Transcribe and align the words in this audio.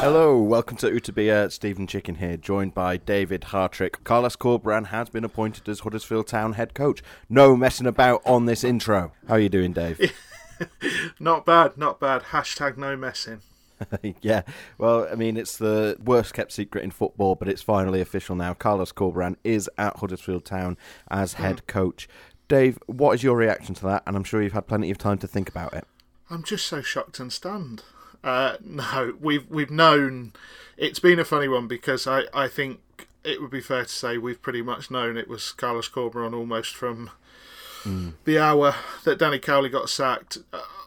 Hello, 0.00 0.40
welcome 0.40 0.78
to 0.78 0.90
Utabia. 0.90 1.52
Steven 1.52 1.86
Chicken 1.86 2.14
here, 2.14 2.38
joined 2.38 2.72
by 2.72 2.96
David 2.96 3.42
Hartrick. 3.42 4.02
Carlos 4.02 4.34
Corberán 4.34 4.86
has 4.86 5.10
been 5.10 5.24
appointed 5.24 5.68
as 5.68 5.80
Huddersfield 5.80 6.26
Town 6.26 6.54
head 6.54 6.72
coach. 6.72 7.02
No 7.28 7.54
messing 7.54 7.86
about 7.86 8.22
on 8.24 8.46
this 8.46 8.64
intro. 8.64 9.12
How 9.28 9.34
are 9.34 9.40
you 9.40 9.50
doing, 9.50 9.74
Dave? 9.74 10.12
not 11.20 11.44
bad, 11.44 11.76
not 11.76 12.00
bad. 12.00 12.22
Hashtag 12.22 12.78
no 12.78 12.96
messing. 12.96 13.42
yeah, 14.22 14.42
well, 14.78 15.08
I 15.10 15.14
mean, 15.14 15.36
it's 15.36 15.56
the 15.56 15.96
worst 16.02 16.34
kept 16.34 16.52
secret 16.52 16.84
in 16.84 16.90
football, 16.90 17.34
but 17.34 17.48
it's 17.48 17.62
finally 17.62 18.00
official 18.00 18.36
now. 18.36 18.54
Carlos 18.54 18.92
Corberán 18.92 19.36
is 19.44 19.70
at 19.78 19.96
Huddersfield 19.98 20.44
Town 20.44 20.76
as 21.10 21.34
head 21.34 21.58
mm. 21.58 21.66
coach. 21.66 22.08
Dave, 22.48 22.78
what 22.86 23.12
is 23.12 23.22
your 23.22 23.36
reaction 23.36 23.74
to 23.76 23.86
that? 23.86 24.02
And 24.06 24.16
I'm 24.16 24.24
sure 24.24 24.42
you've 24.42 24.52
had 24.52 24.66
plenty 24.66 24.90
of 24.90 24.98
time 24.98 25.18
to 25.18 25.26
think 25.26 25.48
about 25.48 25.72
it. 25.72 25.86
I'm 26.28 26.42
just 26.42 26.66
so 26.66 26.82
shocked 26.82 27.18
and 27.20 27.32
stunned. 27.32 27.82
Uh, 28.24 28.56
no, 28.64 29.14
we've 29.20 29.48
we've 29.48 29.70
known 29.70 30.32
it's 30.76 30.98
been 30.98 31.18
a 31.18 31.24
funny 31.24 31.48
one 31.48 31.66
because 31.66 32.06
I, 32.06 32.24
I 32.34 32.48
think 32.48 32.80
it 33.24 33.40
would 33.40 33.50
be 33.50 33.60
fair 33.60 33.84
to 33.84 33.88
say 33.88 34.18
we've 34.18 34.42
pretty 34.42 34.62
much 34.62 34.90
known 34.90 35.16
it 35.16 35.28
was 35.28 35.52
Carlos 35.52 35.88
Corberán 35.88 36.34
almost 36.34 36.74
from 36.74 37.10
mm. 37.84 38.14
the 38.24 38.38
hour 38.38 38.74
that 39.04 39.18
Danny 39.18 39.38
Cowley 39.38 39.68
got 39.68 39.88
sacked. 39.88 40.38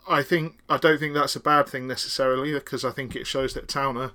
I 0.07 0.21
think 0.21 0.59
I 0.69 0.77
don't 0.77 0.99
think 0.99 1.13
that's 1.13 1.35
a 1.35 1.39
bad 1.39 1.67
thing 1.67 1.87
necessarily 1.87 2.53
because 2.53 2.85
I 2.85 2.91
think 2.91 3.15
it 3.15 3.27
shows 3.27 3.53
that 3.53 3.67
Town 3.67 3.97
are 3.97 4.11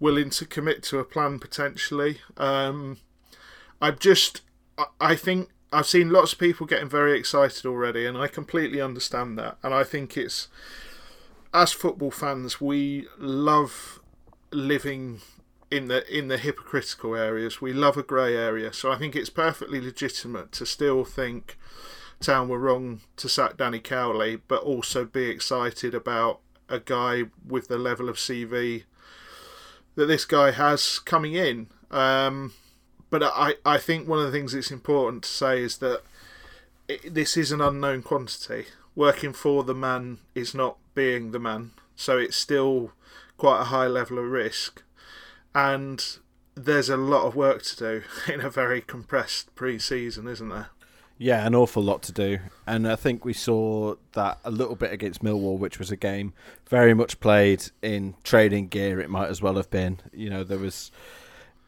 willing 0.00 0.30
to 0.30 0.46
commit 0.46 0.82
to 0.84 0.98
a 0.98 1.04
plan 1.04 1.38
potentially. 1.38 2.18
Um, 2.36 2.98
I 3.80 3.90
just 3.90 4.42
I 5.00 5.14
think 5.14 5.50
I've 5.72 5.86
seen 5.86 6.10
lots 6.10 6.32
of 6.32 6.38
people 6.38 6.66
getting 6.66 6.88
very 6.88 7.18
excited 7.18 7.66
already, 7.66 8.06
and 8.06 8.16
I 8.16 8.28
completely 8.28 8.80
understand 8.80 9.38
that. 9.38 9.58
And 9.62 9.74
I 9.74 9.84
think 9.84 10.16
it's 10.16 10.48
as 11.52 11.72
football 11.72 12.10
fans, 12.10 12.60
we 12.60 13.06
love 13.18 14.00
living 14.50 15.20
in 15.70 15.88
the 15.88 16.16
in 16.16 16.28
the 16.28 16.38
hypocritical 16.38 17.14
areas. 17.14 17.60
We 17.60 17.72
love 17.72 17.96
a 17.96 18.02
grey 18.02 18.36
area, 18.36 18.72
so 18.72 18.92
I 18.92 18.96
think 18.96 19.16
it's 19.16 19.30
perfectly 19.30 19.80
legitimate 19.80 20.52
to 20.52 20.66
still 20.66 21.04
think 21.04 21.58
Town 22.20 22.48
were 22.48 22.58
wrong 22.58 23.00
to 23.16 23.28
sack 23.28 23.56
Danny 23.56 23.78
Cowley, 23.78 24.36
but 24.48 24.62
also 24.62 25.04
be 25.04 25.24
excited 25.24 25.94
about 25.94 26.40
a 26.68 26.80
guy 26.80 27.24
with 27.46 27.68
the 27.68 27.78
level 27.78 28.08
of 28.08 28.16
CV 28.16 28.84
that 29.94 30.06
this 30.06 30.24
guy 30.24 30.50
has 30.50 30.98
coming 30.98 31.34
in. 31.34 31.68
Um, 31.90 32.52
but 33.10 33.22
I, 33.22 33.54
I 33.64 33.78
think 33.78 34.08
one 34.08 34.18
of 34.18 34.26
the 34.26 34.32
things 34.32 34.52
that's 34.52 34.70
important 34.70 35.24
to 35.24 35.28
say 35.28 35.62
is 35.62 35.78
that 35.78 36.02
it, 36.88 37.14
this 37.14 37.36
is 37.36 37.52
an 37.52 37.60
unknown 37.60 38.02
quantity. 38.02 38.66
Working 38.94 39.32
for 39.32 39.62
the 39.62 39.74
man 39.74 40.18
is 40.34 40.54
not 40.54 40.78
being 40.94 41.32
the 41.32 41.38
man. 41.38 41.72
So 41.96 42.18
it's 42.18 42.36
still 42.36 42.92
quite 43.36 43.60
a 43.60 43.64
high 43.64 43.86
level 43.86 44.18
of 44.18 44.24
risk. 44.26 44.82
And 45.54 46.04
there's 46.54 46.88
a 46.88 46.96
lot 46.96 47.26
of 47.26 47.36
work 47.36 47.62
to 47.62 47.76
do 47.76 48.02
in 48.32 48.40
a 48.40 48.50
very 48.50 48.80
compressed 48.80 49.54
pre 49.54 49.78
season, 49.78 50.26
isn't 50.26 50.48
there? 50.48 50.70
Yeah, 51.18 51.46
an 51.46 51.54
awful 51.54 51.82
lot 51.82 52.02
to 52.04 52.12
do. 52.12 52.38
And 52.66 52.86
I 52.86 52.96
think 52.96 53.24
we 53.24 53.32
saw 53.32 53.94
that 54.12 54.38
a 54.44 54.50
little 54.50 54.76
bit 54.76 54.92
against 54.92 55.22
Millwall, 55.22 55.58
which 55.58 55.78
was 55.78 55.90
a 55.90 55.96
game 55.96 56.34
very 56.68 56.92
much 56.92 57.20
played 57.20 57.64
in 57.80 58.14
training 58.22 58.68
gear, 58.68 59.00
it 59.00 59.08
might 59.08 59.28
as 59.28 59.40
well 59.40 59.56
have 59.56 59.70
been. 59.70 60.00
You 60.12 60.28
know, 60.28 60.44
there 60.44 60.58
was 60.58 60.90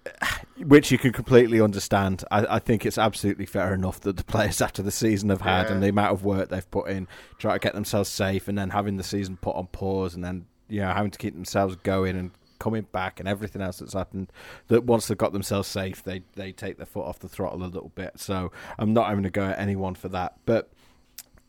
which 0.59 0.91
you 0.91 0.99
can 0.99 1.13
completely 1.13 1.61
understand. 1.61 2.25
I, 2.31 2.57
I, 2.57 2.59
think 2.59 2.85
it's 2.85 2.99
absolutely 2.99 3.47
fair 3.47 3.75
enough 3.75 4.01
that 4.01 4.17
the 4.17 4.25
players 4.25 4.61
after 4.63 4.83
the 4.83 4.91
season 4.91 5.31
have 5.31 5.41
had 5.41 5.67
yeah. 5.67 5.73
and 5.73 5.83
the 5.83 5.89
amount 5.89 6.13
of 6.13 6.25
work 6.25 6.49
they've 6.49 6.71
put 6.71 6.89
in, 6.89 7.09
try 7.39 7.55
to 7.55 7.59
get 7.59 7.75
themselves 7.75 8.09
safe, 8.09 8.49
and 8.49 8.59
then 8.59 8.71
having 8.71 8.97
the 8.97 9.03
season 9.03 9.37
put 9.37 9.57
on 9.57 9.67
pause, 9.69 10.15
and 10.15 10.25
then 10.25 10.47
you 10.69 10.81
know 10.81 10.93
having 10.93 11.11
to 11.11 11.19
keep 11.19 11.35
themselves 11.35 11.77
going 11.77 12.17
and 12.17 12.31
coming 12.59 12.87
back, 12.93 13.21
and 13.21 13.29
everything 13.29 13.63
else 13.63 13.79
that's 13.79 13.95
happened. 13.95 14.33
That 14.69 14.85
once 14.85 15.09
they've 15.09 15.19
got 15.19 15.33
themselves 15.33 15.69
safe, 15.69 16.03
they 16.03 16.23
they 16.35 16.53
take 16.53 16.77
their 16.77 16.87
foot 16.87 17.07
off 17.07 17.19
the 17.19 17.29
throttle 17.29 17.63
a 17.63 17.67
little 17.67 17.93
bit. 17.95 18.19
So 18.19 18.53
I'm 18.79 18.93
not 18.93 19.09
having 19.09 19.25
to 19.25 19.31
go 19.31 19.45
at 19.45 19.59
anyone 19.59 19.95
for 19.95 20.09
that, 20.09 20.35
but. 20.47 20.71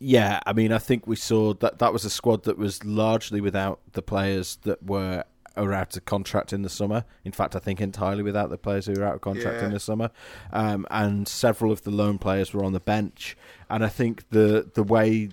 Yeah, 0.02 0.40
I 0.46 0.54
mean, 0.54 0.72
I 0.72 0.78
think 0.78 1.08
we 1.08 1.18
saw 1.18 1.54
that 1.56 1.80
that 1.80 1.92
was 1.92 2.06
a 2.06 2.10
squad 2.10 2.46
that 2.46 2.58
was 2.58 2.86
largely 2.86 3.42
without 3.42 3.82
the 3.92 4.02
players 4.02 4.58
that 4.64 4.82
were 4.82 5.26
are 5.60 5.74
out 5.74 5.96
of 5.98 6.06
contract 6.06 6.54
in 6.54 6.62
the 6.62 6.70
summer. 6.70 7.04
In 7.24 7.32
fact, 7.32 7.56
I 7.56 7.60
think 7.60 7.82
entirely 7.82 8.24
without 8.24 8.50
the 8.50 8.58
players 8.58 8.86
who 8.86 8.94
were 8.94 9.06
out 9.06 9.16
of 9.16 9.22
contract 9.22 9.60
yeah. 9.60 9.66
in 9.66 9.74
the 9.74 9.80
summer. 9.80 10.10
Um, 10.52 10.88
and 10.90 11.28
several 11.28 11.72
of 11.72 11.84
the 11.84 11.92
loan 11.92 12.18
players 12.18 12.54
were 12.54 12.64
on 12.64 12.74
the 12.74 12.80
bench. 12.80 13.36
And 13.70 13.84
I 13.84 13.90
think 13.90 14.30
the 14.30 14.70
the 14.74 14.84
way, 14.84 15.30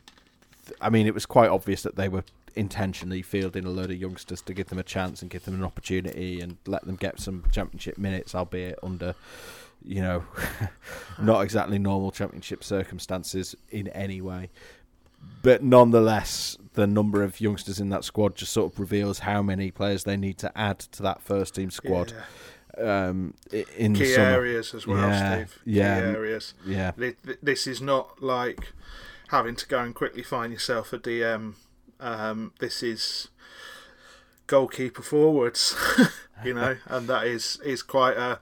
I 0.80 0.90
mean, 0.90 1.06
it 1.06 1.14
was 1.14 1.26
quite 1.26 1.48
obvious 1.48 1.82
that 1.82 1.96
they 1.96 2.08
were 2.08 2.24
intentionally 2.56 3.22
fielding 3.22 3.64
a 3.64 3.70
load 3.70 3.90
of 3.90 3.96
youngsters 3.96 4.42
to 4.42 4.54
give 4.54 4.68
them 4.68 4.78
a 4.78 4.82
chance 4.82 5.22
and 5.22 5.30
give 5.30 5.44
them 5.44 5.54
an 5.54 5.64
opportunity 5.64 6.40
and 6.40 6.56
let 6.66 6.84
them 6.86 6.96
get 6.96 7.20
some 7.20 7.44
championship 7.52 7.98
minutes, 7.98 8.34
albeit 8.34 8.78
under 8.82 9.14
you 9.84 10.00
know, 10.02 10.24
not 11.20 11.42
exactly 11.42 11.78
normal 11.78 12.10
championship 12.10 12.64
circumstances 12.64 13.54
in 13.70 13.86
any 13.88 14.20
way 14.20 14.50
but 15.42 15.62
nonetheless, 15.62 16.56
the 16.74 16.86
number 16.86 17.22
of 17.22 17.40
youngsters 17.40 17.78
in 17.78 17.88
that 17.90 18.04
squad 18.04 18.36
just 18.36 18.52
sort 18.52 18.72
of 18.72 18.80
reveals 18.80 19.20
how 19.20 19.42
many 19.42 19.70
players 19.70 20.04
they 20.04 20.16
need 20.16 20.38
to 20.38 20.56
add 20.58 20.78
to 20.78 21.02
that 21.02 21.22
first 21.22 21.54
team 21.54 21.70
squad. 21.70 22.12
Yeah. 22.76 23.06
Um, 23.06 23.34
in 23.76 23.94
key 23.94 24.14
areas 24.14 24.74
as 24.74 24.86
well, 24.86 25.08
yeah, 25.08 25.36
Steve. 25.36 25.62
Yeah, 25.64 26.00
key 26.00 26.06
areas. 26.06 26.54
Yeah, 26.66 26.90
this 27.42 27.66
is 27.66 27.80
not 27.80 28.22
like 28.22 28.72
having 29.28 29.56
to 29.56 29.66
go 29.66 29.78
and 29.78 29.94
quickly 29.94 30.22
find 30.22 30.52
yourself 30.52 30.92
a 30.92 30.98
DM. 30.98 31.54
Um, 32.00 32.52
this 32.58 32.82
is 32.82 33.28
goalkeeper 34.46 35.02
forwards, 35.02 35.74
you 36.44 36.54
know, 36.54 36.76
and 36.86 37.08
that 37.08 37.26
is 37.26 37.58
is 37.64 37.82
quite 37.82 38.16
a. 38.16 38.38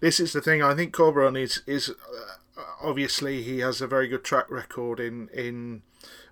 This 0.00 0.20
is 0.20 0.32
the 0.32 0.40
thing. 0.40 0.62
I 0.62 0.74
think 0.74 0.94
Corberán 0.94 1.40
is 1.40 1.62
is 1.66 1.90
uh, 1.90 2.62
obviously 2.82 3.42
he 3.42 3.60
has 3.60 3.80
a 3.80 3.86
very 3.86 4.08
good 4.08 4.24
track 4.24 4.50
record 4.50 5.00
in 5.00 5.28
in 5.28 5.82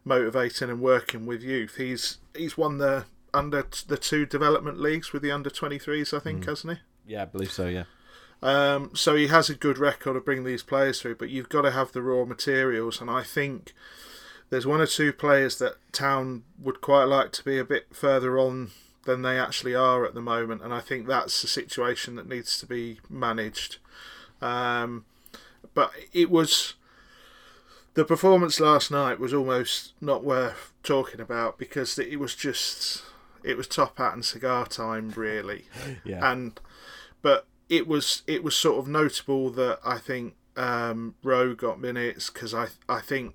motivating 0.05 0.71
and 0.71 0.81
working 0.81 1.27
with 1.27 1.43
youth. 1.43 1.77
He's 1.77 2.19
he's 2.35 2.57
won 2.57 2.79
the 2.79 3.07
under 3.35 3.67
the 3.87 3.99
two 3.99 4.25
development 4.25 4.81
leagues 4.81 5.13
with 5.13 5.23
the 5.23 5.31
under 5.31 5.51
23s, 5.51 6.17
I 6.17 6.21
think, 6.21 6.45
mm. 6.45 6.49
hasn't 6.49 6.79
he? 6.79 7.13
Yeah, 7.13 7.23
I 7.23 7.25
believe 7.27 7.53
so. 7.53 7.69
Yeah. 7.69 7.85
Um, 8.43 8.91
so 8.95 9.15
he 9.15 9.27
has 9.29 9.51
a 9.51 9.55
good 9.55 9.79
record 9.79 10.17
of 10.17 10.25
bringing 10.25 10.45
these 10.45 10.63
players 10.63 11.01
through, 11.01 11.17
but 11.17 11.31
you've 11.31 11.49
got 11.49 11.63
to 11.63 11.71
have 11.71 11.93
the 11.93 12.03
raw 12.03 12.25
materials, 12.25 13.01
and 13.01 13.11
I 13.11 13.23
think 13.23 13.75
there's 14.51 14.67
one 14.67 14.81
or 14.81 14.87
two 14.87 15.13
players 15.13 15.59
that 15.59 15.77
Town 15.93 16.45
would 16.59 16.81
quite 16.81 17.05
like 17.05 17.33
to 17.33 17.45
be 17.45 17.59
a 17.59 17.65
bit 17.65 17.87
further 17.93 18.39
on 18.39 18.71
than 19.05 19.23
they 19.23 19.39
actually 19.39 19.75
are 19.75 20.05
at 20.05 20.15
the 20.15 20.21
moment, 20.21 20.63
and 20.63 20.75
I 20.75 20.81
think 20.81 21.07
that's 21.07 21.43
a 21.45 21.49
situation 21.49 22.17
that 22.17 22.29
needs 22.29 22.59
to 22.59 22.67
be 22.67 23.01
managed. 23.09 23.79
Um, 24.43 25.05
but 25.75 25.93
it 26.13 26.31
was 26.31 26.75
the 27.95 28.05
performance 28.05 28.61
last 28.61 28.91
night 28.91 29.19
was 29.19 29.33
almost 29.33 29.95
not 30.01 30.23
worth 30.23 30.73
talking 30.83 31.21
about 31.21 31.59
because 31.59 31.99
it 31.99 32.21
was 32.21 32.35
just 32.35 33.03
it 33.43 33.57
was 33.57 33.67
top 33.67 33.97
hat 33.99 34.13
and 34.13 34.25
cigar 34.25 34.67
time 34.67 35.11
really 35.17 35.65
yeah 36.05 36.31
and 36.31 36.61
but 37.23 37.47
it 37.69 37.89
was 37.89 38.23
it 38.27 38.45
was 38.45 38.55
sort 38.55 38.79
of 38.79 38.87
notable 38.87 39.51
that 39.51 39.81
I 39.85 39.99
think 39.99 40.35
um, 40.57 41.15
Rowe 41.23 41.55
got 41.55 41.81
minutes 41.81 42.31
because 42.31 42.55
I 42.55 42.69
I 42.89 43.01
think 43.01 43.35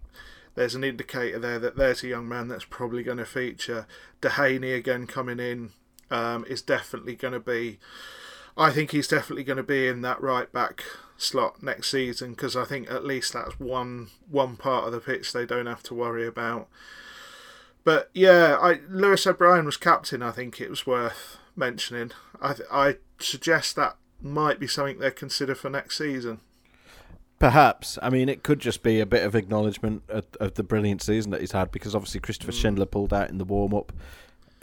there's 0.55 0.75
an 0.75 0.83
indicator 0.83 1.39
there 1.39 1.59
that 1.59 1.77
there's 1.77 2.03
a 2.03 2.07
young 2.07 2.27
man 2.27 2.47
that's 2.47 2.65
probably 2.65 3.03
going 3.03 3.17
to 3.17 3.25
feature. 3.25 3.87
Duhaney 4.21 4.75
again 4.75 5.07
coming 5.07 5.39
in 5.39 5.71
um, 6.09 6.45
is 6.45 6.61
definitely 6.61 7.15
going 7.15 7.33
to 7.33 7.39
be. 7.39 7.79
I 8.57 8.71
think 8.71 8.91
he's 8.91 9.07
definitely 9.07 9.45
going 9.45 9.57
to 9.57 9.63
be 9.63 9.87
in 9.87 10.01
that 10.01 10.21
right 10.21 10.51
back 10.51 10.83
slot 11.17 11.61
next 11.63 11.89
season 11.89 12.31
because 12.31 12.55
I 12.55 12.65
think 12.65 12.91
at 12.91 13.05
least 13.05 13.33
that's 13.33 13.59
one 13.59 14.09
one 14.29 14.57
part 14.57 14.85
of 14.85 14.91
the 14.91 14.99
pitch 14.99 15.31
they 15.31 15.45
don't 15.45 15.67
have 15.67 15.83
to 15.83 15.93
worry 15.93 16.27
about. 16.27 16.67
But 17.83 18.09
yeah, 18.13 18.57
I 18.61 18.81
Lewis 18.89 19.25
O'Brien 19.25 19.65
was 19.65 19.77
captain. 19.77 20.21
I 20.21 20.31
think 20.31 20.59
it 20.59 20.69
was 20.69 20.85
worth 20.85 21.37
mentioning. 21.55 22.11
I 22.41 22.55
I 22.71 22.95
suggest 23.19 23.75
that 23.75 23.95
might 24.21 24.59
be 24.59 24.67
something 24.67 24.99
they 24.99 25.11
consider 25.11 25.55
for 25.55 25.69
next 25.69 25.97
season. 25.97 26.41
Perhaps. 27.41 27.97
I 28.03 28.11
mean, 28.11 28.29
it 28.29 28.43
could 28.43 28.59
just 28.59 28.83
be 28.83 28.99
a 28.99 29.05
bit 29.05 29.25
of 29.25 29.33
acknowledgement 29.33 30.03
of, 30.09 30.25
of 30.39 30.53
the 30.53 30.63
brilliant 30.63 31.01
season 31.01 31.31
that 31.31 31.41
he's 31.41 31.53
had 31.53 31.71
because 31.71 31.95
obviously 31.95 32.19
Christopher 32.19 32.51
mm. 32.51 32.61
Schindler 32.61 32.85
pulled 32.85 33.11
out 33.11 33.29
in 33.29 33.39
the 33.39 33.45
warm 33.45 33.73
up 33.73 33.91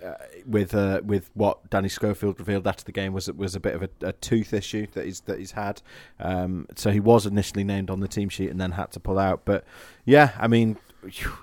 uh, 0.00 0.12
with 0.46 0.76
uh, 0.76 1.00
with 1.04 1.28
what 1.34 1.68
Danny 1.70 1.88
Schofield 1.88 2.38
revealed 2.38 2.68
after 2.68 2.84
the 2.84 2.92
game 2.92 3.12
was 3.12 3.28
was 3.32 3.56
a 3.56 3.60
bit 3.60 3.74
of 3.74 3.82
a, 3.82 3.88
a 4.02 4.12
tooth 4.12 4.54
issue 4.54 4.86
that 4.92 5.06
he's 5.06 5.22
that 5.22 5.40
he's 5.40 5.50
had. 5.50 5.82
Um, 6.20 6.68
so 6.76 6.92
he 6.92 7.00
was 7.00 7.26
initially 7.26 7.64
named 7.64 7.90
on 7.90 7.98
the 7.98 8.06
team 8.06 8.28
sheet 8.28 8.48
and 8.48 8.60
then 8.60 8.70
had 8.70 8.92
to 8.92 9.00
pull 9.00 9.18
out. 9.18 9.44
But 9.44 9.64
yeah, 10.04 10.30
I 10.38 10.46
mean, 10.46 10.76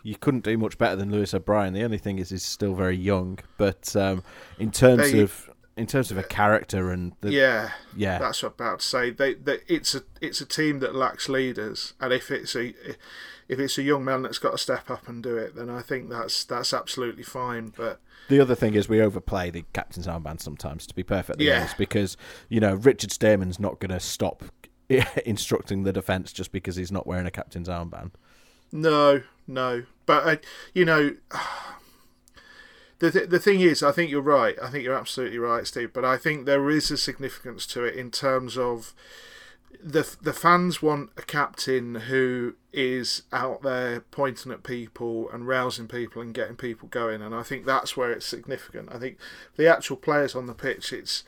you 0.04 0.16
couldn't 0.16 0.46
do 0.46 0.58
much 0.58 0.78
better 0.78 0.96
than 0.96 1.12
Lewis 1.12 1.34
O'Brien. 1.34 1.74
The 1.74 1.84
only 1.84 1.98
thing 1.98 2.18
is 2.18 2.30
he's 2.30 2.44
still 2.44 2.76
very 2.76 2.96
young. 2.96 3.40
But 3.58 3.94
um, 3.98 4.24
in 4.58 4.72
terms 4.72 5.14
of 5.14 5.50
in 5.78 5.86
terms 5.88 6.10
of 6.12 6.18
a 6.18 6.24
character 6.24 6.90
and 6.92 7.14
the, 7.22 7.32
yeah, 7.32 7.72
yeah, 7.96 8.18
that's 8.20 8.42
what 8.44 8.54
I'm 8.60 8.66
about 8.68 8.80
to 8.80 8.86
say. 8.86 9.10
They, 9.12 9.34
they, 9.34 9.60
it's 9.68 9.94
a 9.96 10.04
it's 10.22 10.42
a 10.42 10.46
team 10.46 10.80
that 10.80 10.96
lacks 10.96 11.28
leaders, 11.30 11.94
and 12.00 12.14
if 12.14 12.32
it's 12.32 12.56
a 12.56 12.74
if 13.48 13.60
it's 13.60 13.78
a 13.78 13.84
young 13.84 14.04
man 14.06 14.22
that's 14.24 14.40
got 14.40 14.52
to 14.52 14.58
step 14.58 14.90
up 14.90 15.08
and 15.08 15.22
do 15.22 15.38
it, 15.38 15.56
then 15.56 15.70
I 15.70 15.82
think 15.82 16.10
that's 16.10 16.44
that's 16.46 16.74
absolutely 16.74 17.24
fine. 17.24 17.74
But 17.76 18.00
the 18.30 18.40
other 18.40 18.56
thing 18.56 18.74
is 18.74 18.88
we 18.90 19.02
overplay 19.02 19.50
the 19.52 19.66
captain's 19.74 20.08
armband 20.08 20.42
sometimes, 20.42 20.88
to 20.88 20.96
be 20.96 21.04
perfectly 21.04 21.46
Yeah. 21.48 21.60
honest, 21.60 21.78
because 21.78 22.18
you 22.50 22.60
know 22.60 22.76
Richard 22.76 23.12
Stearman's 23.12 23.60
not 23.60 23.80
going 23.80 23.92
to 23.92 24.00
stop 24.00 24.44
instructing 25.26 25.84
the 25.84 25.92
defence 25.94 26.32
just 26.32 26.52
because 26.52 26.76
he's 26.76 26.92
not 26.92 27.06
wearing 27.06 27.26
a 27.26 27.32
captain's 27.32 27.68
armband. 27.70 28.12
No, 28.72 29.22
no. 29.48 29.84
But 30.06 30.28
uh, 30.28 30.36
you 30.74 30.86
know, 30.86 31.16
the 33.00 33.12
th- 33.12 33.30
the 33.30 33.40
thing 33.40 33.62
is, 33.62 33.84
I 33.84 33.92
think 33.92 34.10
you're 34.10 34.22
right. 34.22 34.56
I 34.62 34.70
think 34.70 34.84
you're 34.84 34.98
absolutely 34.98 35.38
right, 35.38 35.68
Steve. 35.68 35.92
But 35.94 36.06
I 36.06 36.18
think 36.18 36.46
there 36.46 36.70
is 36.70 36.92
a 36.92 36.98
significance 36.98 37.66
to 37.68 37.84
it 37.84 37.96
in 37.96 38.12
terms 38.12 38.58
of 38.58 38.94
the 39.84 40.16
the 40.22 40.34
fans 40.34 40.82
want 40.82 41.12
a 41.18 41.22
captain 41.22 41.96
who 41.96 42.56
is 42.72 43.24
out 43.32 43.62
there 43.62 44.00
pointing 44.12 44.52
at 44.52 44.64
people 44.64 45.30
and 45.32 45.48
rousing 45.48 45.88
people 45.88 46.22
and 46.22 46.34
getting 46.34 46.56
people 46.56 46.88
going. 46.88 47.22
And 47.22 47.36
I 47.36 47.44
think 47.44 47.66
that's 47.66 47.96
where 47.98 48.12
it's 48.12 48.26
significant. 48.26 48.90
I 48.94 48.98
think 48.98 49.18
the 49.58 49.68
actual 49.68 49.98
players 49.98 50.34
on 50.36 50.48
the 50.48 50.54
pitch, 50.54 50.92
it's 50.94 51.24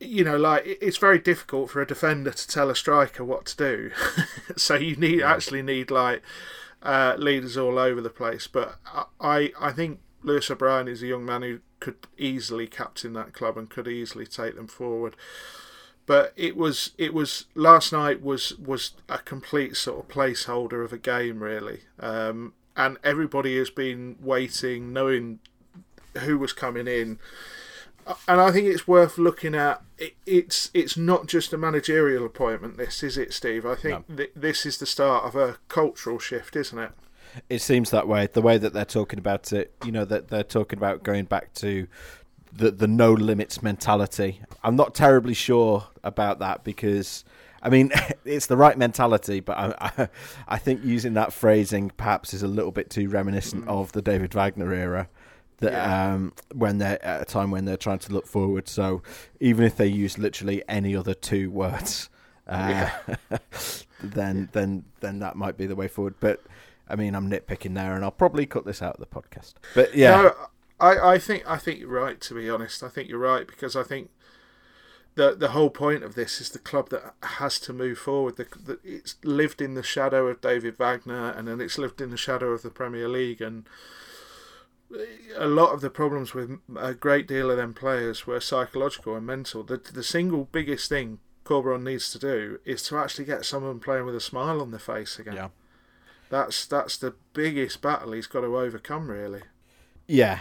you 0.00 0.24
know, 0.24 0.36
like 0.36 0.62
it's 0.66 0.96
very 0.96 1.18
difficult 1.18 1.70
for 1.70 1.80
a 1.80 1.86
defender 1.86 2.30
to 2.32 2.48
tell 2.48 2.70
a 2.70 2.74
striker 2.76 3.24
what 3.24 3.46
to 3.46 3.56
do. 3.56 3.90
so 4.56 4.74
you 4.74 4.96
need 4.96 5.22
actually 5.22 5.62
need 5.62 5.90
like 5.90 6.22
uh, 6.82 7.14
leaders 7.18 7.56
all 7.56 7.78
over 7.78 8.00
the 8.00 8.10
place. 8.10 8.46
But 8.46 8.76
I- 8.86 9.04
I 9.20 9.52
I 9.60 9.72
think 9.72 10.00
Lewis 10.28 10.50
O'Brien 10.50 10.88
is 10.88 11.02
a 11.02 11.06
young 11.06 11.24
man 11.24 11.42
who 11.42 11.60
could 11.80 11.96
easily 12.16 12.66
captain 12.66 13.12
that 13.14 13.32
club 13.32 13.56
and 13.56 13.68
could 13.68 13.88
easily 13.88 14.26
take 14.26 14.54
them 14.54 14.68
forward. 14.68 15.16
But 16.06 16.32
it 16.36 16.56
was 16.56 16.92
it 16.96 17.12
was 17.12 17.46
last 17.54 17.92
night 17.92 18.22
was 18.22 18.56
was 18.58 18.92
a 19.08 19.18
complete 19.18 19.76
sort 19.76 20.00
of 20.00 20.08
placeholder 20.08 20.84
of 20.84 20.92
a 20.92 20.98
game 20.98 21.42
really, 21.42 21.80
um, 22.00 22.54
and 22.76 22.96
everybody 23.04 23.58
has 23.58 23.68
been 23.68 24.16
waiting, 24.20 24.92
knowing 24.92 25.40
who 26.16 26.38
was 26.38 26.52
coming 26.52 26.86
in 26.86 27.18
and 28.26 28.40
I 28.40 28.50
think 28.50 28.66
it's 28.66 28.88
worth 28.88 29.18
looking 29.18 29.54
at. 29.54 29.82
It, 29.98 30.14
it's 30.24 30.70
it's 30.72 30.96
not 30.96 31.26
just 31.26 31.52
a 31.52 31.58
managerial 31.58 32.24
appointment. 32.24 32.76
This 32.76 33.02
is 33.02 33.18
it, 33.18 33.34
Steve. 33.34 33.66
I 33.66 33.74
think 33.74 34.16
th- 34.16 34.32
this 34.34 34.64
is 34.64 34.78
the 34.78 34.86
start 34.86 35.24
of 35.24 35.36
a 35.36 35.58
cultural 35.68 36.18
shift, 36.18 36.56
isn't 36.56 36.78
it? 36.78 36.92
It 37.48 37.60
seems 37.60 37.90
that 37.90 38.06
way. 38.08 38.26
The 38.32 38.42
way 38.42 38.58
that 38.58 38.72
they're 38.72 38.84
talking 38.84 39.18
about 39.18 39.52
it, 39.52 39.72
you 39.84 39.92
know, 39.92 40.04
that 40.04 40.28
they're 40.28 40.42
talking 40.42 40.78
about 40.78 41.02
going 41.02 41.24
back 41.26 41.54
to 41.54 41.86
the 42.52 42.70
the 42.70 42.88
no 42.88 43.12
limits 43.12 43.62
mentality. 43.62 44.40
I'm 44.64 44.76
not 44.76 44.94
terribly 44.94 45.34
sure 45.34 45.86
about 46.04 46.38
that 46.40 46.64
because. 46.64 47.24
I 47.60 47.70
mean, 47.70 47.90
it's 48.24 48.46
the 48.46 48.56
right 48.56 48.78
mentality, 48.78 49.40
but 49.40 49.58
I, 49.58 49.92
I, 49.98 50.08
I 50.46 50.58
think 50.58 50.84
using 50.84 51.14
that 51.14 51.32
phrasing 51.32 51.90
perhaps 51.96 52.32
is 52.32 52.44
a 52.44 52.46
little 52.46 52.70
bit 52.70 52.88
too 52.88 53.08
reminiscent 53.08 53.66
of 53.66 53.90
the 53.90 54.00
David 54.00 54.32
Wagner 54.32 54.72
era. 54.72 55.08
That 55.56 55.72
Yeah. 55.72 56.12
um, 56.14 56.34
when 56.54 56.78
they're 56.78 57.04
at 57.04 57.22
a 57.22 57.24
time 57.24 57.50
when 57.50 57.64
they're 57.64 57.76
trying 57.76 57.98
to 57.98 58.12
look 58.12 58.28
forward. 58.28 58.68
So 58.68 59.02
even 59.40 59.64
if 59.64 59.76
they 59.76 59.88
use 59.88 60.18
literally 60.18 60.62
any 60.68 60.94
other 60.94 61.14
two 61.14 61.50
words, 61.50 62.08
uh, 62.46 62.90
then 64.02 64.48
then 64.52 64.84
then 65.00 65.18
that 65.18 65.34
might 65.34 65.56
be 65.56 65.66
the 65.66 65.74
way 65.74 65.88
forward. 65.88 66.14
But 66.20 66.40
I 66.88 66.96
mean, 66.96 67.14
I'm 67.14 67.30
nitpicking 67.30 67.74
there, 67.74 67.94
and 67.94 68.04
I'll 68.04 68.10
probably 68.10 68.46
cut 68.46 68.64
this 68.64 68.82
out 68.82 68.94
of 68.94 69.00
the 69.00 69.06
podcast. 69.06 69.54
But 69.74 69.94
yeah, 69.94 70.10
No, 70.10 70.34
I, 70.80 71.14
I 71.14 71.18
think 71.18 71.48
I 71.48 71.56
think 71.56 71.80
you're 71.80 71.88
right. 71.88 72.20
To 72.20 72.34
be 72.34 72.48
honest, 72.48 72.82
I 72.82 72.88
think 72.88 73.08
you're 73.08 73.18
right 73.18 73.46
because 73.46 73.76
I 73.76 73.82
think 73.82 74.10
the 75.14 75.34
the 75.34 75.48
whole 75.48 75.70
point 75.70 76.04
of 76.04 76.14
this 76.14 76.40
is 76.40 76.50
the 76.50 76.58
club 76.58 76.90
that 76.90 77.14
has 77.22 77.58
to 77.60 77.72
move 77.72 77.98
forward. 77.98 78.36
The, 78.36 78.46
the, 78.64 78.78
it's 78.84 79.16
lived 79.24 79.60
in 79.60 79.74
the 79.74 79.82
shadow 79.82 80.28
of 80.28 80.40
David 80.40 80.78
Wagner, 80.78 81.30
and 81.30 81.48
then 81.48 81.60
it's 81.60 81.78
lived 81.78 82.00
in 82.00 82.10
the 82.10 82.16
shadow 82.16 82.52
of 82.52 82.62
the 82.62 82.70
Premier 82.70 83.08
League, 83.08 83.40
and 83.40 83.68
a 85.36 85.46
lot 85.46 85.72
of 85.74 85.80
the 85.80 85.90
problems 85.90 86.32
with 86.32 86.58
a 86.76 86.94
great 86.94 87.26
deal 87.26 87.50
of 87.50 87.56
them 87.58 87.74
players 87.74 88.26
were 88.26 88.40
psychological 88.40 89.16
and 89.16 89.26
mental. 89.26 89.62
The 89.62 89.76
the 89.76 90.04
single 90.04 90.48
biggest 90.50 90.88
thing 90.88 91.18
Corberán 91.44 91.82
needs 91.82 92.10
to 92.12 92.18
do 92.18 92.60
is 92.64 92.82
to 92.84 92.98
actually 92.98 93.24
get 93.24 93.44
someone 93.44 93.80
playing 93.80 94.06
with 94.06 94.14
a 94.14 94.20
smile 94.20 94.60
on 94.60 94.70
their 94.70 94.78
face 94.78 95.18
again. 95.18 95.34
yeah, 95.34 95.48
That's 96.30 96.66
that's 96.66 96.96
the 96.98 97.14
biggest 97.32 97.80
battle 97.80 98.12
he's 98.12 98.26
got 98.26 98.40
to 98.42 98.56
overcome, 98.58 99.10
really. 99.10 99.42
yeah. 100.06 100.38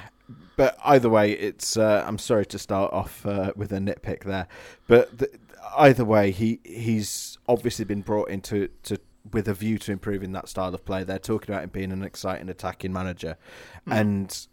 But 0.58 0.78
either 0.84 1.10
way, 1.10 1.32
it's. 1.32 1.78
Uh, 1.78 2.04
I'm 2.06 2.18
sorry 2.18 2.46
to 2.48 2.60
start 2.60 2.92
off 2.92 3.26
uh, 3.26 3.54
with 3.56 3.72
a 3.72 3.78
nitpick 3.78 4.24
there, 4.26 4.48
but 4.88 5.18
th- 5.20 5.32
either 5.78 6.04
way, 6.04 6.32
he 6.32 6.60
he's 6.66 7.38
obviously 7.48 7.86
been 7.86 8.02
brought 8.02 8.30
into 8.30 8.68
to 8.84 9.00
with 9.32 9.48
a 9.48 9.54
view 9.54 9.78
to 9.78 9.92
improving 9.94 10.34
that 10.34 10.50
style 10.50 10.74
of 10.74 10.84
play. 10.84 11.06
They're 11.06 11.20
talking 11.20 11.54
about 11.54 11.64
him 11.64 11.70
being 11.70 11.92
an 11.94 12.04
exciting 12.04 12.50
attacking 12.50 12.92
manager, 12.92 13.38
and 13.86 14.48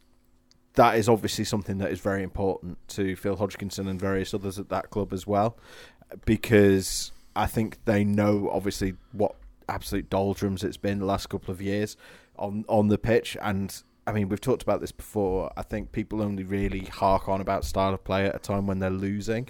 that 0.74 0.96
is 0.96 1.08
obviously 1.08 1.44
something 1.44 1.78
that 1.78 1.90
is 1.90 2.00
very 2.00 2.22
important 2.22 2.78
to 2.88 3.16
Phil 3.16 3.36
Hodgkinson 3.36 3.88
and 3.88 3.98
various 3.98 4.32
others 4.32 4.60
at 4.60 4.68
that 4.68 4.90
club 4.90 5.12
as 5.12 5.26
well, 5.26 5.56
because 6.24 7.10
I 7.34 7.46
think 7.46 7.78
they 7.84 8.04
know 8.04 8.48
obviously 8.52 8.94
what 9.10 9.34
absolute 9.68 10.10
doldrums 10.10 10.62
it's 10.62 10.76
been 10.76 10.98
the 10.98 11.04
last 11.06 11.28
couple 11.28 11.52
of 11.52 11.60
years 11.60 11.96
on 12.36 12.64
on 12.68 12.88
the 12.88 12.98
pitch, 12.98 13.36
and 13.40 13.82
I 14.06 14.12
mean 14.12 14.28
we've 14.28 14.40
talked 14.40 14.62
about 14.62 14.80
this 14.80 14.92
before. 14.92 15.52
I 15.56 15.62
think 15.62 15.92
people 15.92 16.22
only 16.22 16.44
really 16.44 16.86
hark 16.86 17.28
on 17.28 17.40
about 17.40 17.64
style 17.64 17.94
of 17.94 18.04
play 18.04 18.26
at 18.26 18.34
a 18.34 18.38
time 18.38 18.66
when 18.66 18.78
they're 18.78 18.90
losing, 18.90 19.48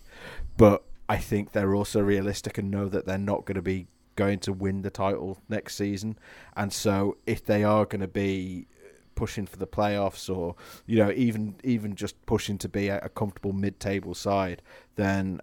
but 0.56 0.84
I 1.08 1.18
think 1.18 1.52
they're 1.52 1.74
also 1.74 2.00
realistic 2.00 2.58
and 2.58 2.70
know 2.70 2.88
that 2.88 3.06
they're 3.06 3.18
not 3.18 3.44
going 3.44 3.56
to 3.56 3.62
be 3.62 3.86
going 4.16 4.38
to 4.38 4.52
win 4.52 4.82
the 4.82 4.90
title 4.90 5.38
next 5.48 5.76
season, 5.76 6.18
and 6.56 6.72
so 6.72 7.16
if 7.26 7.44
they 7.44 7.64
are 7.64 7.84
going 7.84 8.00
to 8.00 8.08
be 8.08 8.66
pushing 9.14 9.46
for 9.46 9.56
the 9.58 9.66
playoffs 9.66 10.34
or 10.34 10.56
you 10.86 10.98
know 10.98 11.12
even 11.12 11.54
even 11.62 11.94
just 11.94 12.20
pushing 12.26 12.58
to 12.58 12.68
be 12.68 12.88
a, 12.88 12.98
a 12.98 13.08
comfortable 13.08 13.52
mid-table 13.52 14.12
side 14.12 14.60
then 14.96 15.40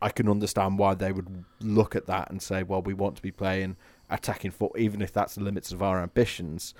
I, 0.00 0.10
can 0.10 0.28
understand 0.28 0.78
why 0.78 0.94
they 0.94 1.12
would 1.12 1.44
look 1.60 1.94
at 1.94 2.06
that 2.06 2.30
and 2.30 2.40
say 2.40 2.62
well 2.62 2.82
we 2.82 2.94
want 2.94 3.16
to 3.16 3.22
be 3.22 3.30
playing 3.30 3.76
attacking 4.08 4.50
foot 4.50 4.72
even 4.76 5.02
if 5.02 5.12
that's 5.12 5.34
the 5.34 5.42
limits 5.42 5.72
of 5.72 5.82
our 5.82 6.02
ambitions 6.02 6.74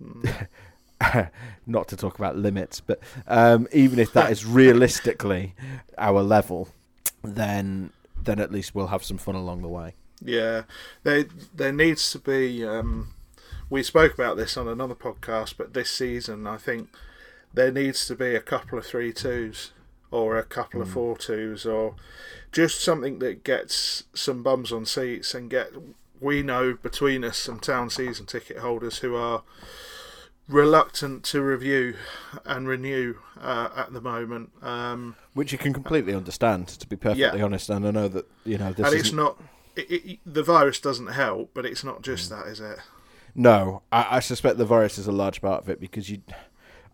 not 1.66 1.88
to 1.88 1.96
talk 1.96 2.18
about 2.18 2.36
limits 2.36 2.80
but 2.80 3.00
um, 3.28 3.68
even 3.72 3.98
if 3.98 4.12
that 4.12 4.30
is 4.30 4.44
realistically 4.60 5.54
our 5.98 6.22
level 6.22 6.68
then 7.22 7.90
then 8.20 8.38
at 8.38 8.52
least 8.52 8.74
we'll 8.74 8.88
have 8.88 9.02
some 9.04 9.18
fun 9.18 9.34
along 9.34 9.62
the 9.62 9.68
way 9.68 9.94
Yeah, 10.24 10.62
there 11.02 11.26
there 11.54 11.72
needs 11.72 12.10
to 12.12 12.18
be. 12.18 12.64
Um, 12.64 13.14
we 13.68 13.82
spoke 13.82 14.14
about 14.14 14.36
this 14.36 14.56
on 14.56 14.68
another 14.68 14.94
podcast, 14.94 15.54
but 15.56 15.74
this 15.74 15.90
season 15.90 16.46
I 16.46 16.58
think 16.58 16.90
there 17.52 17.72
needs 17.72 18.06
to 18.06 18.14
be 18.14 18.34
a 18.34 18.40
couple 18.40 18.78
of 18.78 18.86
three 18.86 19.12
twos 19.12 19.72
or 20.12 20.36
a 20.38 20.44
couple 20.44 20.80
of 20.80 20.88
four 20.90 21.16
twos 21.18 21.66
or 21.66 21.94
just 22.52 22.80
something 22.80 23.18
that 23.18 23.42
gets 23.42 24.04
some 24.14 24.42
bums 24.42 24.70
on 24.70 24.84
seats 24.86 25.34
and 25.34 25.50
get 25.50 25.70
we 26.20 26.42
know 26.42 26.74
between 26.80 27.24
us 27.24 27.36
some 27.38 27.58
town 27.58 27.90
season 27.90 28.26
ticket 28.26 28.58
holders 28.58 28.98
who 28.98 29.16
are 29.16 29.42
reluctant 30.48 31.24
to 31.24 31.40
review 31.42 31.94
and 32.44 32.68
renew 32.68 33.14
uh, 33.40 33.70
at 33.76 33.92
the 33.92 34.00
moment. 34.00 34.50
Um, 34.62 35.16
which 35.34 35.52
you 35.52 35.58
can 35.58 35.72
completely 35.72 36.14
understand 36.14 36.68
to 36.68 36.86
be 36.86 36.96
perfectly 36.96 37.38
Yeah. 37.38 37.44
honest 37.44 37.70
and 37.70 37.86
I 37.86 37.90
know 37.90 38.08
that 38.08 38.26
you 38.44 38.58
know 38.58 38.72
this 38.72 38.86
and 38.86 38.94
it's 38.94 39.06
isn't- 39.06 39.16
not. 39.16 39.40
It, 39.74 39.90
it, 39.90 40.18
the 40.26 40.42
virus 40.42 40.78
doesn't 40.80 41.06
help, 41.06 41.52
but 41.54 41.64
it's 41.64 41.82
not 41.82 42.02
just 42.02 42.28
that, 42.28 42.46
is 42.46 42.60
it? 42.60 42.78
No, 43.34 43.80
I, 43.90 44.16
I 44.16 44.20
suspect 44.20 44.58
the 44.58 44.66
virus 44.66 44.98
is 44.98 45.06
a 45.06 45.12
large 45.12 45.40
part 45.40 45.62
of 45.62 45.70
it 45.70 45.80
because 45.80 46.10
you. 46.10 46.20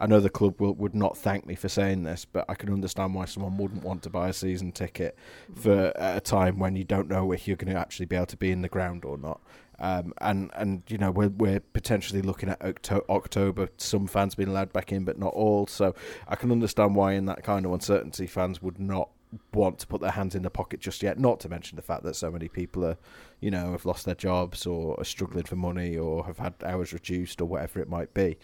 I 0.01 0.07
know 0.07 0.21
the 0.21 0.31
club 0.31 0.61
will, 0.61 0.75
would 0.75 0.95
not 0.95 1.17
thank 1.17 1.47
me 1.47 1.55
for 1.55 1.69
saying 1.69 2.05
this, 2.05 2.25
but 2.25 2.45
I 2.49 2.55
can 2.55 2.73
understand 2.73 3.15
why 3.15 3.25
someone 3.25 3.57
wouldn't 3.57 3.83
want 3.83 4.03
to 4.05 4.11
buy 4.11 4.29
a 4.29 4.33
season 4.33 4.73
ticket 4.73 5.17
for 5.55 5.93
at 5.97 6.17
a 6.17 6.21
time 6.21 6.59
when 6.59 6.77
you 6.77 6.85
don't 6.85 7.09
know 7.09 7.33
if 7.33 7.49
you're 7.49 7.57
going 7.57 7.73
to 7.73 7.79
actually 7.81 8.07
be 8.07 8.17
able 8.17 8.27
to 8.27 8.37
be 8.37 8.51
in 8.51 8.63
the 8.63 8.69
ground 8.69 9.05
or 9.05 9.19
not. 9.19 9.41
Um, 9.81 10.13
and 10.21 10.51
and 10.55 10.83
you 10.89 10.99
know 10.99 11.13
we're 11.13 11.29
we're 11.29 11.61
potentially 11.61 12.21
looking 12.21 12.49
at 12.49 12.61
Octo- 12.61 13.05
October. 13.09 13.69
Some 13.77 14.09
fans 14.09 14.35
being 14.35 14.49
allowed 14.49 14.73
back 14.73 14.91
in, 14.91 15.05
but 15.05 15.19
not 15.19 15.33
all. 15.35 15.69
So 15.69 15.95
I 16.27 16.35
can 16.35 16.51
understand 16.51 16.97
why, 16.97 17.13
in 17.13 17.27
that 17.27 17.45
kind 17.45 17.65
of 17.65 17.73
uncertainty, 17.73 18.27
fans 18.27 18.61
would 18.61 18.81
not 18.81 19.11
want 19.53 19.79
to 19.81 19.87
put 19.87 20.01
their 20.01 20.11
hands 20.13 20.35
in 20.35 20.43
the 20.43 20.51
pocket 20.51 20.81
just 20.81 21.03
yet. 21.03 21.19
Not 21.19 21.41
to 21.41 21.49
mention 21.49 21.77
the 21.77 21.83
fact 21.83 22.03
that 22.05 22.17
so 22.17 22.31
many 22.31 22.49
people 22.49 22.85
are, 22.85 22.97
you 23.41 23.51
know, 23.51 23.73
have 23.73 23.85
lost 23.85 24.05
their 24.07 24.15
jobs 24.15 24.67
or 24.67 24.99
are 24.99 25.05
struggling 25.05 25.45
for 25.45 25.57
money 25.57 25.97
or 25.97 26.25
have 26.27 26.39
had 26.39 26.55
hours 26.65 26.93
reduced 26.93 27.41
or 27.41 27.45
whatever 27.45 27.81
it 27.81 27.89
might 27.89 28.15
be. 28.15 28.39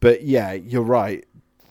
But 0.00 0.22
yeah, 0.22 0.52
you're 0.52 0.82
right. 0.82 1.24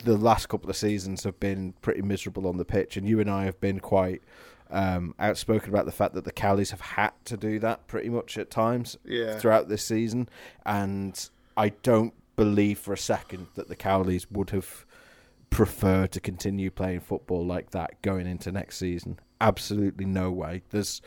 The 0.04 0.18
last 0.18 0.50
couple 0.50 0.70
of 0.70 0.76
seasons 0.76 1.24
have 1.24 1.40
been 1.40 1.74
pretty 1.82 2.02
miserable 2.02 2.46
on 2.48 2.58
the 2.58 2.66
pitch, 2.66 2.98
and 2.98 3.08
you 3.08 3.20
and 3.20 3.30
I 3.30 3.46
have 3.46 3.60
been 3.60 3.80
quite 3.80 4.22
um, 4.70 5.16
outspoken 5.18 5.70
about 5.70 5.86
the 5.86 5.92
fact 5.94 6.14
that 6.16 6.26
the 6.26 6.32
Cowleys 6.34 6.72
have 6.72 6.82
had 6.82 7.12
to 7.26 7.38
do 7.38 7.58
that 7.60 7.88
pretty 7.88 8.10
much 8.10 8.38
at 8.38 8.52
times 8.52 8.98
Yeah. 9.06 9.40
throughout 9.40 9.70
this 9.70 9.84
season. 9.84 10.28
And 10.66 11.18
I 11.56 11.70
don't 11.70 12.14
believe 12.36 12.78
for 12.78 12.94
a 12.94 12.98
second 12.98 13.48
that 13.56 13.70
the 13.70 13.76
Cowleys 13.78 14.28
would 14.30 14.50
have 14.52 14.86
prefer 15.50 16.08
to 16.08 16.20
continue 16.20 16.70
playing 16.70 17.00
football 17.00 17.46
like 17.46 17.72
that 17.72 18.02
going 18.02 18.28
into 18.28 18.52
next 18.52 18.78
season. 18.78 19.20
Absolutely 19.40 20.06
no 20.06 20.32
way. 20.32 20.62
There's, 20.70 21.02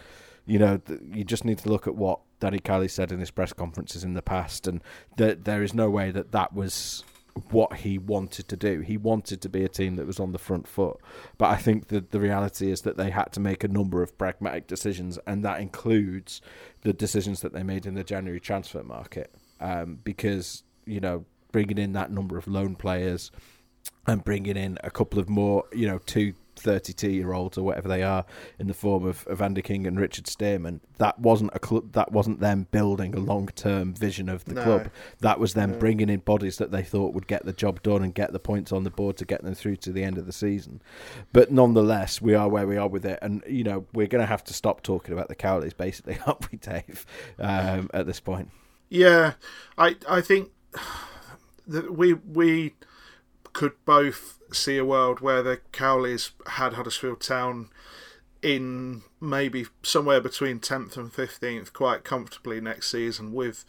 you 0.46 0.58
know, 0.58 0.80
you 1.12 1.24
just 1.24 1.44
need 1.44 1.58
to 1.58 1.68
look 1.68 1.86
at 1.86 1.94
what 1.94 2.20
Danny 2.40 2.58
Cowley 2.58 2.88
said 2.88 3.12
in 3.12 3.20
his 3.20 3.30
press 3.30 3.52
conferences 3.52 4.02
in 4.02 4.14
the 4.14 4.22
past, 4.22 4.66
and 4.66 4.82
that 5.16 5.44
there 5.44 5.62
is 5.62 5.74
no 5.74 5.90
way 5.90 6.10
that 6.10 6.32
that 6.32 6.52
was 6.52 7.04
what 7.50 7.74
he 7.78 7.98
wanted 7.98 8.48
to 8.48 8.56
do. 8.56 8.80
He 8.80 8.96
wanted 8.96 9.40
to 9.42 9.48
be 9.48 9.64
a 9.64 9.68
team 9.68 9.96
that 9.96 10.06
was 10.06 10.18
on 10.18 10.32
the 10.32 10.38
front 10.38 10.66
foot. 10.66 10.98
But 11.38 11.50
I 11.50 11.56
think 11.56 11.88
that 11.88 12.10
the 12.10 12.20
reality 12.20 12.70
is 12.70 12.82
that 12.82 12.96
they 12.96 13.10
had 13.10 13.32
to 13.32 13.40
make 13.40 13.62
a 13.62 13.68
number 13.68 14.02
of 14.02 14.16
pragmatic 14.18 14.66
decisions, 14.66 15.18
and 15.26 15.44
that 15.44 15.60
includes 15.60 16.40
the 16.82 16.92
decisions 16.92 17.40
that 17.40 17.52
they 17.52 17.62
made 17.62 17.86
in 17.86 17.94
the 17.94 18.04
January 18.04 18.40
transfer 18.40 18.82
market. 18.82 19.34
Um, 19.60 19.98
because, 20.02 20.62
you 20.86 21.00
know, 21.00 21.24
bringing 21.52 21.78
in 21.78 21.92
that 21.92 22.10
number 22.10 22.38
of 22.38 22.48
loan 22.48 22.74
players 22.74 23.30
and 24.06 24.24
bringing 24.24 24.56
in 24.56 24.78
a 24.82 24.90
couple 24.90 25.18
of 25.18 25.28
more, 25.28 25.64
you 25.72 25.86
know, 25.86 25.98
two 25.98 26.34
32 26.60 27.10
year 27.10 27.32
olds 27.32 27.58
or 27.58 27.62
whatever 27.62 27.88
they 27.88 28.02
are 28.02 28.24
in 28.58 28.68
the 28.68 28.74
form 28.74 29.04
of, 29.06 29.26
of 29.26 29.40
Andy 29.40 29.62
King 29.62 29.86
and 29.86 29.98
Richard 29.98 30.26
Stearman. 30.26 30.80
That 30.98 31.18
wasn't 31.18 31.50
a 31.54 31.58
club. 31.58 31.92
That 31.92 32.12
wasn't 32.12 32.40
them 32.40 32.66
building 32.70 33.14
a 33.14 33.18
long 33.18 33.48
term 33.48 33.94
vision 33.94 34.28
of 34.28 34.44
the 34.44 34.54
no. 34.54 34.62
club. 34.62 34.90
That 35.20 35.40
was 35.40 35.54
them 35.54 35.72
no. 35.72 35.78
bringing 35.78 36.08
in 36.08 36.20
bodies 36.20 36.58
that 36.58 36.70
they 36.70 36.82
thought 36.82 37.14
would 37.14 37.26
get 37.26 37.44
the 37.44 37.52
job 37.52 37.82
done 37.82 38.02
and 38.02 38.14
get 38.14 38.32
the 38.32 38.38
points 38.38 38.72
on 38.72 38.84
the 38.84 38.90
board 38.90 39.16
to 39.18 39.24
get 39.24 39.42
them 39.42 39.54
through 39.54 39.76
to 39.76 39.92
the 39.92 40.04
end 40.04 40.18
of 40.18 40.26
the 40.26 40.32
season. 40.32 40.82
But 41.32 41.50
nonetheless, 41.50 42.20
we 42.20 42.34
are 42.34 42.48
where 42.48 42.66
we 42.66 42.76
are 42.76 42.88
with 42.88 43.06
it, 43.06 43.18
and 43.22 43.42
you 43.48 43.64
know 43.64 43.86
we're 43.92 44.06
going 44.06 44.22
to 44.22 44.26
have 44.26 44.44
to 44.44 44.54
stop 44.54 44.82
talking 44.82 45.12
about 45.12 45.28
the 45.28 45.36
Cowleys, 45.36 45.76
basically, 45.76 46.18
aren't 46.26 46.50
we, 46.50 46.58
Dave? 46.58 47.06
Um, 47.38 47.90
at 47.94 48.06
this 48.06 48.20
point. 48.20 48.50
Yeah, 48.88 49.34
I 49.78 49.96
I 50.08 50.20
think 50.20 50.50
that 51.66 51.96
we 51.96 52.14
we 52.14 52.74
could 53.52 53.72
both 53.84 54.38
see 54.52 54.76
a 54.76 54.84
world 54.84 55.20
where 55.20 55.42
the 55.42 55.60
Cowleys 55.72 56.30
had 56.46 56.74
Huddersfield 56.74 57.20
Town 57.20 57.70
in 58.42 59.02
maybe 59.20 59.66
somewhere 59.82 60.20
between 60.20 60.60
10th 60.60 60.96
and 60.96 61.12
15th 61.12 61.72
quite 61.72 62.04
comfortably 62.04 62.60
next 62.60 62.90
season 62.90 63.32
with 63.32 63.64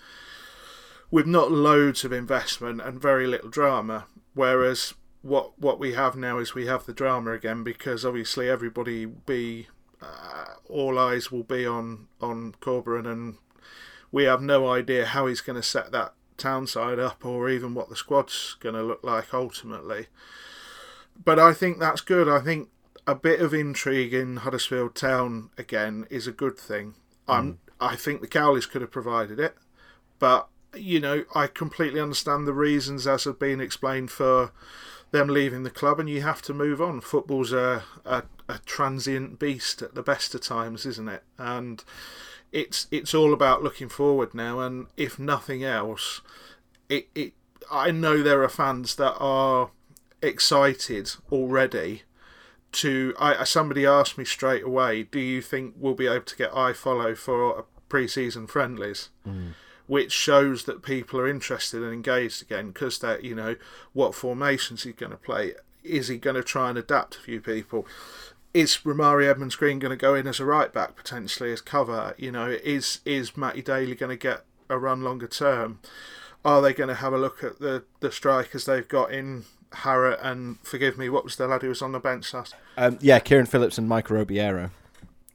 with 1.10 1.28
not 1.28 1.52
loads 1.52 2.06
of 2.06 2.14
investment 2.14 2.80
and 2.80 3.02
very 3.02 3.28
little 3.28 3.50
drama. 3.50 4.06
Whereas 4.34 4.94
what 5.22 5.60
what 5.60 5.78
we 5.78 5.94
have 5.94 6.16
now 6.16 6.40
is 6.40 6.56
we 6.56 6.68
have 6.68 6.86
the 6.86 6.94
drama 6.94 7.34
again 7.34 7.64
because 7.64 8.06
obviously 8.06 8.50
everybody 8.50 9.06
be 9.06 9.68
uh, 10.02 10.46
all 10.70 10.98
eyes 10.98 11.32
will 11.32 11.44
be 11.44 11.66
on 11.66 12.08
on 12.22 12.56
Corberan 12.62 13.06
and 13.06 13.36
we 14.12 14.24
have 14.24 14.42
no 14.42 14.70
idea 14.70 15.06
how 15.06 15.28
he's 15.28 15.42
going 15.42 15.56
to 15.62 15.64
set 15.64 15.92
that 15.92 16.14
town 16.42 16.68
side 16.68 17.00
up 17.00 17.26
or 17.26 17.50
even 17.50 17.74
what 17.74 17.90
the 17.90 17.96
squad's 17.96 18.56
going 18.60 18.76
to 18.76 18.84
look 18.84 19.04
like 19.04 19.34
ultimately 19.34 20.08
but 21.24 21.40
I 21.40 21.54
think 21.54 21.80
that's 21.80 22.02
good. 22.02 22.28
I 22.28 22.40
think 22.40 22.70
a 23.08 23.16
bit 23.16 23.42
of 23.42 23.54
intrigue 23.54 24.14
in 24.14 24.38
Huddersfield 24.38 24.96
Town 24.96 25.50
again 25.58 26.06
is 26.10 26.28
a 26.28 26.32
good 26.32 26.58
thing. 26.58 26.96
I'm. 27.28 27.54
Mm. 27.54 27.58
I 27.84 27.96
think 27.96 28.22
the 28.22 28.28
Cowleys 28.28 28.70
could 28.70 28.82
have 28.82 28.92
provided 28.92 29.40
it, 29.40 29.56
but 30.20 30.48
you 30.76 31.00
know 31.00 31.26
I 31.34 31.48
completely 31.48 32.00
understand 32.00 32.46
the 32.46 32.54
reasons 32.54 33.08
as 33.08 33.24
have 33.24 33.40
been 33.40 33.60
explained 33.60 34.12
for 34.12 34.52
them 35.10 35.28
leaving 35.28 35.64
the 35.64 35.72
club, 35.72 36.00
and 36.00 36.10
you 36.10 36.22
have 36.22 36.44
to 36.44 36.54
move 36.54 36.80
on. 36.80 37.02
Football's 37.02 37.52
a, 37.52 37.84
a, 38.06 38.24
a 38.48 38.60
transient 38.66 39.40
beast 39.40 39.82
at 39.82 39.96
the 39.96 40.04
best 40.04 40.36
of 40.36 40.42
times, 40.42 40.86
isn't 40.86 41.10
it? 41.10 41.24
And 41.38 41.84
it's 42.52 42.88
it's 42.92 43.14
all 43.14 43.34
about 43.34 43.64
looking 43.64 43.90
forward 43.90 44.34
now. 44.34 44.60
And 44.60 44.88
if 44.98 45.18
nothing 45.18 45.64
else, 45.64 46.22
it, 46.90 47.08
it 47.16 47.34
I 47.72 47.92
know 47.92 48.22
there 48.22 48.44
are 48.44 48.50
fans 48.50 48.96
that 48.96 49.16
are 49.18 49.72
excited 50.22 51.12
already 51.32 52.04
to 52.74 53.14
I 53.20 53.44
somebody 53.44 53.86
asked 53.86 54.18
me 54.18 54.26
straight 54.26 54.64
away, 54.64 55.04
do 55.04 55.20
you 55.20 55.42
think 55.42 55.76
we'll 55.78 55.94
be 55.94 56.08
able 56.08 56.26
to 56.26 56.36
get 56.36 56.56
I 56.56 56.74
follow 56.74 57.16
for 57.16 57.66
pre-season 57.90 58.48
friendlies? 58.48 59.10
Mm. 59.28 59.54
Which 59.88 60.14
shows 60.14 60.64
that 60.66 60.84
people 60.84 61.20
are 61.20 61.28
interested 61.28 61.84
and 61.84 61.92
engaged 61.92 62.42
again 62.42 62.68
because 62.68 63.00
that 63.00 63.24
you 63.24 63.36
know 63.36 63.58
what 63.92 64.16
formations 64.16 64.84
he's 64.84 64.96
going 64.96 65.12
to 65.12 65.18
play. 65.18 65.54
Is 65.84 66.08
he 66.08 66.18
going 66.18 66.36
to 66.36 66.44
try 66.44 66.70
and 66.70 66.78
adapt 66.78 67.16
a 67.16 67.20
few 67.20 67.42
people? 67.42 67.86
Is 68.54 68.78
Rarmani 68.84 69.30
Edmonds 69.30 69.56
Green 69.56 69.80
going 69.80 69.92
to 69.92 69.98
go 69.98 70.14
in 70.14 70.28
as 70.28 70.40
a 70.40 70.46
right 70.46 70.72
back 70.74 70.96
potentially 70.96 71.54
as 71.54 71.62
cover? 71.62 72.14
You 72.18 72.32
know, 72.32 72.48
is 72.48 73.00
is 73.06 73.38
Matty 73.38 73.62
Daly 73.62 73.96
going 73.96 74.10
to 74.10 74.18
get 74.18 74.44
a 74.70 74.78
run 74.78 75.02
longer 75.02 75.28
term? 75.28 75.80
Are 76.44 76.62
they 76.62 76.74
going 76.74 76.90
to 76.90 76.96
have 76.96 77.14
a 77.14 77.18
look 77.18 77.44
at 77.44 77.60
the 77.60 77.84
the 78.00 78.12
strikers 78.12 78.66
they've 78.66 78.88
got 78.88 79.12
in 79.12 79.46
Harratt 79.72 80.20
and 80.22 80.60
forgive 80.64 80.98
me, 80.98 81.10
what 81.10 81.24
was 81.24 81.36
the 81.38 81.48
lad 81.48 81.62
who 81.62 81.70
was 81.70 81.82
on 81.82 81.92
the 81.92 82.00
bench 82.00 82.34
last? 82.34 82.56
Um, 82.78 82.98
yeah, 83.02 83.20
Kieran 83.20 83.46
Phillips 83.46 83.78
and 83.78 83.88
Michael 83.88 84.24
Obiero. 84.24 84.72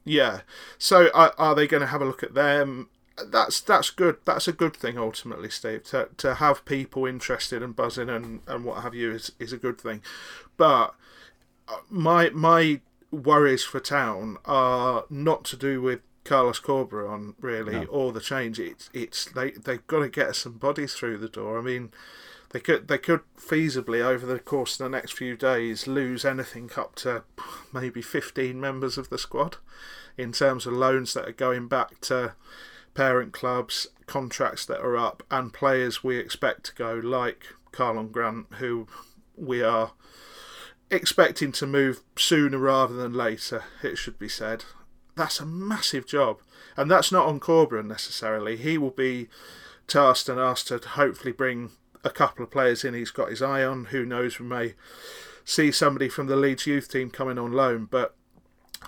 Yeah. 0.05 0.41
So 0.77 1.09
are, 1.13 1.33
are 1.37 1.55
they 1.55 1.67
going 1.67 1.81
to 1.81 1.87
have 1.87 2.01
a 2.01 2.05
look 2.05 2.23
at 2.23 2.33
them? 2.33 2.89
That's 3.25 3.59
that's 3.61 3.89
good. 3.89 4.17
That's 4.25 4.47
a 4.47 4.53
good 4.53 4.75
thing 4.75 4.97
ultimately, 4.97 5.49
Steve. 5.49 5.83
To 5.85 6.09
to 6.17 6.35
have 6.35 6.65
people 6.65 7.07
interested 7.07 7.63
and 7.63 7.75
buzzing 7.75 8.09
and, 8.09 8.41
and 8.47 8.63
what 8.63 8.83
have 8.83 8.93
you 8.93 9.11
is, 9.11 9.31
is 9.39 9.51
a 9.51 9.57
good 9.57 9.81
thing. 9.81 10.03
But 10.55 10.93
uh, 11.67 11.77
my 11.89 12.29
my 12.29 12.81
worries 13.11 13.63
for 13.63 13.79
town 13.79 14.37
are 14.45 15.05
not 15.09 15.43
to 15.45 15.57
do 15.57 15.81
with 15.81 16.01
Carlos 16.23 16.59
Corberan 16.59 17.35
really 17.39 17.73
no. 17.73 17.83
or 17.85 18.11
the 18.11 18.19
change. 18.19 18.59
It's 18.59 18.89
it's 18.93 19.25
they 19.25 19.51
they've 19.51 19.85
got 19.87 19.99
to 19.99 20.09
get 20.09 20.35
some 20.35 20.53
bodies 20.53 20.93
through 20.93 21.17
the 21.19 21.29
door. 21.29 21.57
I 21.57 21.61
mean, 21.61 21.91
they 22.51 22.59
could 22.59 22.87
they 22.87 22.97
could 22.97 23.21
feasibly 23.39 24.03
over 24.03 24.25
the 24.25 24.39
course 24.39 24.79
of 24.79 24.85
the 24.85 24.89
next 24.89 25.13
few 25.13 25.37
days 25.37 25.87
lose 25.87 26.25
anything 26.25 26.69
up 26.75 26.95
to 26.95 27.23
maybe 27.73 28.01
15 28.01 28.59
members 28.59 28.97
of 28.97 29.09
the 29.09 29.17
squad 29.17 29.57
in 30.17 30.31
terms 30.31 30.65
of 30.65 30.73
loans 30.73 31.13
that 31.13 31.27
are 31.27 31.33
going 31.33 31.67
back 31.67 32.01
to 32.01 32.33
parent 32.93 33.31
clubs, 33.31 33.87
contracts 34.07 34.65
that 34.65 34.81
are 34.81 34.97
up, 34.97 35.23
and 35.29 35.53
players 35.53 36.03
we 36.03 36.17
expect 36.17 36.65
to 36.65 36.75
go 36.75 36.95
like 36.95 37.53
Karlan 37.71 38.11
Grant, 38.11 38.47
who 38.55 38.87
we 39.35 39.61
are 39.61 39.91
expecting 40.89 41.51
to 41.53 41.67
move 41.67 42.01
sooner 42.17 42.57
rather 42.57 42.95
than 42.95 43.13
later. 43.13 43.63
It 43.83 43.97
should 43.97 44.19
be 44.19 44.29
said. 44.29 44.65
That's 45.15 45.39
a 45.39 45.45
massive 45.45 46.05
job, 46.05 46.41
and 46.75 46.91
that's 46.91 47.11
not 47.11 47.25
on 47.25 47.39
Corberan 47.39 47.87
necessarily. 47.87 48.55
He 48.55 48.77
will 48.77 48.91
be 48.91 49.29
tasked 49.87 50.29
and 50.29 50.39
asked 50.39 50.67
to 50.67 50.77
hopefully 50.77 51.31
bring 51.31 51.71
a 52.03 52.09
couple 52.09 52.43
of 52.43 52.51
players 52.51 52.83
in 52.83 52.93
he's 52.93 53.11
got 53.11 53.29
his 53.29 53.41
eye 53.41 53.63
on. 53.63 53.85
Who 53.85 54.05
knows, 54.05 54.39
we 54.39 54.45
may 54.45 54.75
see 55.43 55.71
somebody 55.71 56.09
from 56.09 56.27
the 56.27 56.35
Leeds 56.35 56.67
youth 56.67 56.91
team 56.91 57.09
coming 57.09 57.39
on 57.39 57.51
loan, 57.51 57.87
but 57.89 58.15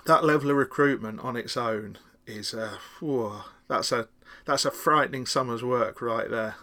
that 0.06 0.24
level 0.24 0.50
of 0.50 0.56
recruitment 0.56 1.20
on 1.20 1.36
its 1.36 1.56
own 1.56 1.98
is 2.26 2.54
uh, 2.54 2.76
whoa, 3.00 3.42
that's 3.66 3.90
a 3.92 4.08
that's 4.44 4.64
a 4.64 4.70
frightening 4.70 5.26
summer's 5.26 5.64
work 5.64 6.00
right 6.00 6.30
there. 6.30 6.56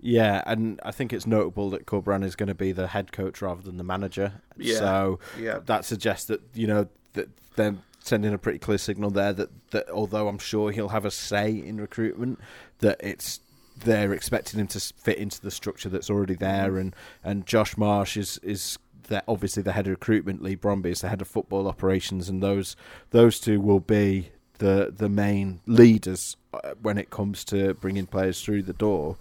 Yeah, 0.00 0.42
and 0.46 0.80
I 0.84 0.92
think 0.92 1.12
it's 1.12 1.26
notable 1.26 1.70
that 1.70 1.86
Corberan 1.86 2.24
is 2.24 2.36
going 2.36 2.48
to 2.48 2.54
be 2.54 2.72
the 2.72 2.88
head 2.88 3.12
coach 3.12 3.42
rather 3.42 3.62
than 3.62 3.76
the 3.76 3.84
manager. 3.84 4.32
Yeah. 4.56 4.78
So 4.78 5.18
yeah. 5.38 5.58
that 5.66 5.84
suggests 5.84 6.26
that 6.26 6.40
you 6.54 6.66
know 6.66 6.88
that 7.14 7.28
they're 7.56 7.76
sending 8.00 8.32
a 8.32 8.38
pretty 8.38 8.58
clear 8.58 8.78
signal 8.78 9.10
there 9.10 9.32
that 9.32 9.70
that 9.70 9.90
although 9.90 10.28
I'm 10.28 10.38
sure 10.38 10.70
he'll 10.70 10.88
have 10.88 11.04
a 11.04 11.10
say 11.10 11.50
in 11.50 11.80
recruitment, 11.80 12.38
that 12.78 12.98
it's 13.00 13.40
they're 13.84 14.12
expecting 14.12 14.58
him 14.60 14.66
to 14.68 14.80
fit 14.80 15.18
into 15.18 15.40
the 15.40 15.50
structure 15.50 15.88
that's 15.88 16.10
already 16.10 16.34
there, 16.34 16.78
and 16.78 16.94
and 17.24 17.46
Josh 17.46 17.76
Marsh 17.76 18.16
is 18.16 18.38
is 18.42 18.78
that 19.08 19.24
obviously 19.26 19.62
the 19.62 19.72
head 19.72 19.86
of 19.86 19.92
recruitment. 19.92 20.42
Leigh 20.42 20.56
Bromby 20.56 20.86
is 20.86 21.00
the 21.00 21.08
head 21.08 21.20
of 21.20 21.28
football 21.28 21.66
operations, 21.66 22.28
and 22.28 22.42
those 22.42 22.76
those 23.10 23.40
two 23.40 23.60
will 23.60 23.80
be 23.80 24.30
the 24.58 24.92
the 24.96 25.08
main 25.08 25.60
leaders 25.66 26.36
uh, 26.52 26.74
when 26.80 26.98
it 26.98 27.10
comes 27.10 27.44
to 27.44 27.74
bringing 27.74 28.06
players 28.06 28.42
through 28.42 28.62
the 28.62 28.72
door, 28.72 29.16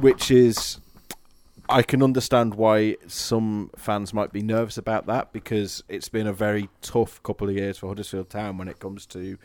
which 0.00 0.30
is. 0.30 0.78
I 1.68 1.82
can 1.82 2.02
understand 2.02 2.56
why 2.56 2.96
some 3.06 3.70
fans 3.76 4.12
might 4.12 4.32
be 4.32 4.42
nervous 4.42 4.76
about 4.76 5.06
that 5.06 5.32
because 5.32 5.84
it's 5.88 6.08
been 6.08 6.26
a 6.26 6.32
very 6.32 6.68
tough 6.82 7.22
couple 7.22 7.48
of 7.48 7.54
years 7.54 7.78
for 7.78 7.86
Huddersfield 7.86 8.28
Town 8.28 8.58
when 8.58 8.66
it 8.66 8.80
comes 8.80 9.06
to 9.06 9.38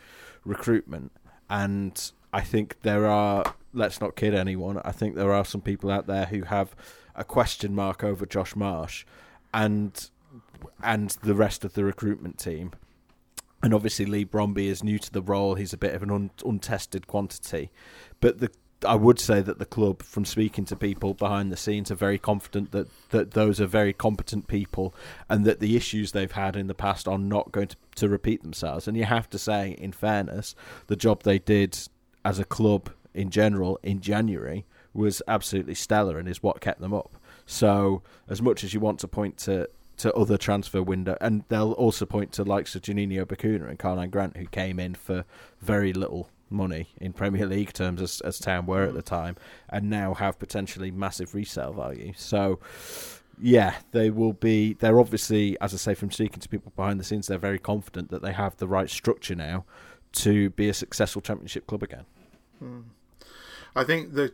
recruitment. 0.44 1.12
And 1.48 2.10
I 2.32 2.40
think 2.40 2.82
there 2.82 3.06
are 3.06 3.54
let's 3.72 4.00
not 4.00 4.16
kid 4.16 4.34
anyone. 4.34 4.80
I 4.84 4.90
think 4.90 5.14
there 5.14 5.32
are 5.32 5.44
some 5.44 5.60
people 5.60 5.90
out 5.90 6.08
there 6.08 6.26
who 6.26 6.42
have 6.42 6.74
a 7.14 7.22
question 7.22 7.74
mark 7.74 8.02
over 8.02 8.26
Josh 8.26 8.56
Marsh 8.56 9.04
and 9.54 10.10
and 10.82 11.10
the 11.22 11.34
rest 11.34 11.64
of 11.64 11.74
the 11.74 11.84
recruitment 11.84 12.38
team. 12.38 12.72
And 13.62 13.72
obviously, 13.72 14.04
Leigh 14.04 14.26
Bromby 14.26 14.66
is 14.66 14.84
new 14.84 14.98
to 14.98 15.10
the 15.10 15.22
role. 15.22 15.54
He's 15.54 15.72
a 15.72 15.78
bit 15.78 15.94
of 15.94 16.02
an 16.02 16.10
un- 16.10 16.30
untested 16.44 17.06
quantity, 17.06 17.70
but 18.20 18.38
the 18.38 18.50
I 18.84 18.94
would 18.94 19.18
say 19.18 19.40
that 19.40 19.58
the 19.58 19.64
club, 19.64 20.02
from 20.02 20.24
speaking 20.24 20.64
to 20.66 20.76
people 20.76 21.14
behind 21.14 21.50
the 21.50 21.56
scenes, 21.56 21.90
are 21.90 21.96
very 21.96 22.18
confident 22.18 22.72
that, 22.72 22.88
that 23.10 23.30
those 23.30 23.60
are 23.60 23.66
very 23.66 23.92
competent 23.92 24.48
people 24.48 24.94
and 25.28 25.44
that 25.44 25.60
the 25.60 25.76
issues 25.76 26.12
they've 26.12 26.32
had 26.32 26.56
in 26.56 26.66
the 26.66 26.74
past 26.74 27.08
are 27.08 27.18
not 27.18 27.52
going 27.52 27.68
to, 27.68 27.76
to 27.96 28.08
repeat 28.08 28.42
themselves. 28.42 28.86
And 28.86 28.96
you 28.96 29.04
have 29.04 29.30
to 29.30 29.38
say, 29.38 29.76
in 29.78 29.92
fairness, 29.92 30.54
the 30.88 30.96
job 30.96 31.22
they 31.22 31.38
did 31.38 31.78
as 32.24 32.38
a 32.38 32.44
club 32.44 32.90
in 33.14 33.30
general 33.30 33.78
in 33.82 34.00
January 34.00 34.66
was 34.92 35.22
absolutely 35.26 35.74
stellar 35.74 36.18
and 36.18 36.28
is 36.28 36.42
what 36.42 36.60
kept 36.60 36.80
them 36.80 36.92
up. 36.92 37.16
So 37.46 38.02
as 38.28 38.42
much 38.42 38.64
as 38.64 38.74
you 38.74 38.80
want 38.80 39.00
to 39.00 39.08
point 39.08 39.38
to 39.38 39.68
to 39.98 40.12
other 40.12 40.36
transfer 40.36 40.82
window, 40.82 41.16
and 41.22 41.42
they'll 41.48 41.72
also 41.72 42.04
point 42.04 42.30
to 42.32 42.44
likes 42.44 42.74
of 42.74 42.82
Juninho 42.82 43.24
Bacuna 43.24 43.70
and 43.70 43.78
Karlan 43.78 44.10
Grant, 44.10 44.36
who 44.36 44.46
came 44.46 44.78
in 44.78 44.94
for 44.94 45.24
very 45.58 45.94
little 45.94 46.28
money 46.50 46.88
in 47.00 47.12
Premier 47.12 47.46
League 47.46 47.72
terms 47.72 48.00
as, 48.00 48.20
as 48.20 48.38
Town 48.38 48.66
were 48.66 48.84
at 48.84 48.94
the 48.94 49.02
time, 49.02 49.36
and 49.68 49.90
now 49.90 50.14
have 50.14 50.38
potentially 50.38 50.90
massive 50.90 51.34
resale 51.34 51.72
value. 51.72 52.12
So, 52.16 52.60
yeah, 53.40 53.76
they 53.92 54.10
will 54.10 54.32
be. 54.32 54.74
They're 54.74 55.00
obviously, 55.00 55.56
as 55.60 55.74
I 55.74 55.76
say, 55.76 55.94
from 55.94 56.10
speaking 56.10 56.40
to 56.40 56.48
people 56.48 56.72
behind 56.76 57.00
the 57.00 57.04
scenes, 57.04 57.26
they're 57.26 57.38
very 57.38 57.58
confident 57.58 58.10
that 58.10 58.22
they 58.22 58.32
have 58.32 58.56
the 58.56 58.68
right 58.68 58.90
structure 58.90 59.34
now 59.34 59.64
to 60.12 60.50
be 60.50 60.68
a 60.68 60.74
successful 60.74 61.20
Championship 61.20 61.66
club 61.66 61.82
again. 61.82 62.04
Hmm. 62.58 62.80
I 63.74 63.84
think 63.84 64.14
the 64.14 64.32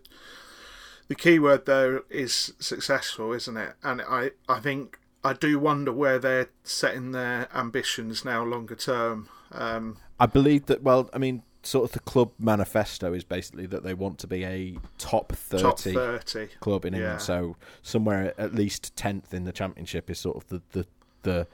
the 1.08 1.14
key 1.16 1.38
word 1.38 1.66
there 1.66 2.02
is 2.08 2.54
successful, 2.58 3.32
isn't 3.32 3.56
it? 3.56 3.74
And 3.82 4.00
I, 4.02 4.30
I 4.48 4.60
think 4.60 4.98
I 5.24 5.32
do 5.32 5.58
wonder 5.58 5.92
where 5.92 6.18
they're 6.18 6.48
setting 6.62 7.12
their 7.12 7.48
ambitions 7.54 8.24
now, 8.24 8.44
longer 8.44 8.76
term. 8.76 9.28
Um, 9.50 9.98
I 10.18 10.26
believe 10.26 10.66
that. 10.66 10.82
Well, 10.82 11.10
I 11.12 11.18
mean, 11.18 11.42
sort 11.62 11.84
of 11.84 11.92
the 11.92 12.00
club 12.00 12.32
manifesto 12.38 13.12
is 13.12 13.24
basically 13.24 13.66
that 13.66 13.84
they 13.84 13.94
want 13.94 14.18
to 14.18 14.26
be 14.26 14.44
a 14.44 14.76
top 14.98 15.32
30, 15.32 15.62
top 15.62 15.78
30. 15.78 16.48
club 16.60 16.84
in 16.84 16.94
England. 16.94 17.14
Yeah. 17.14 17.18
So 17.18 17.56
somewhere 17.82 18.34
at 18.38 18.54
least 18.54 18.94
tenth 18.96 19.32
in 19.32 19.44
the 19.44 19.52
championship 19.52 20.10
is 20.10 20.18
sort 20.18 20.36
of 20.36 20.48
the 20.48 20.62
the 20.72 20.86
the, 21.22 21.46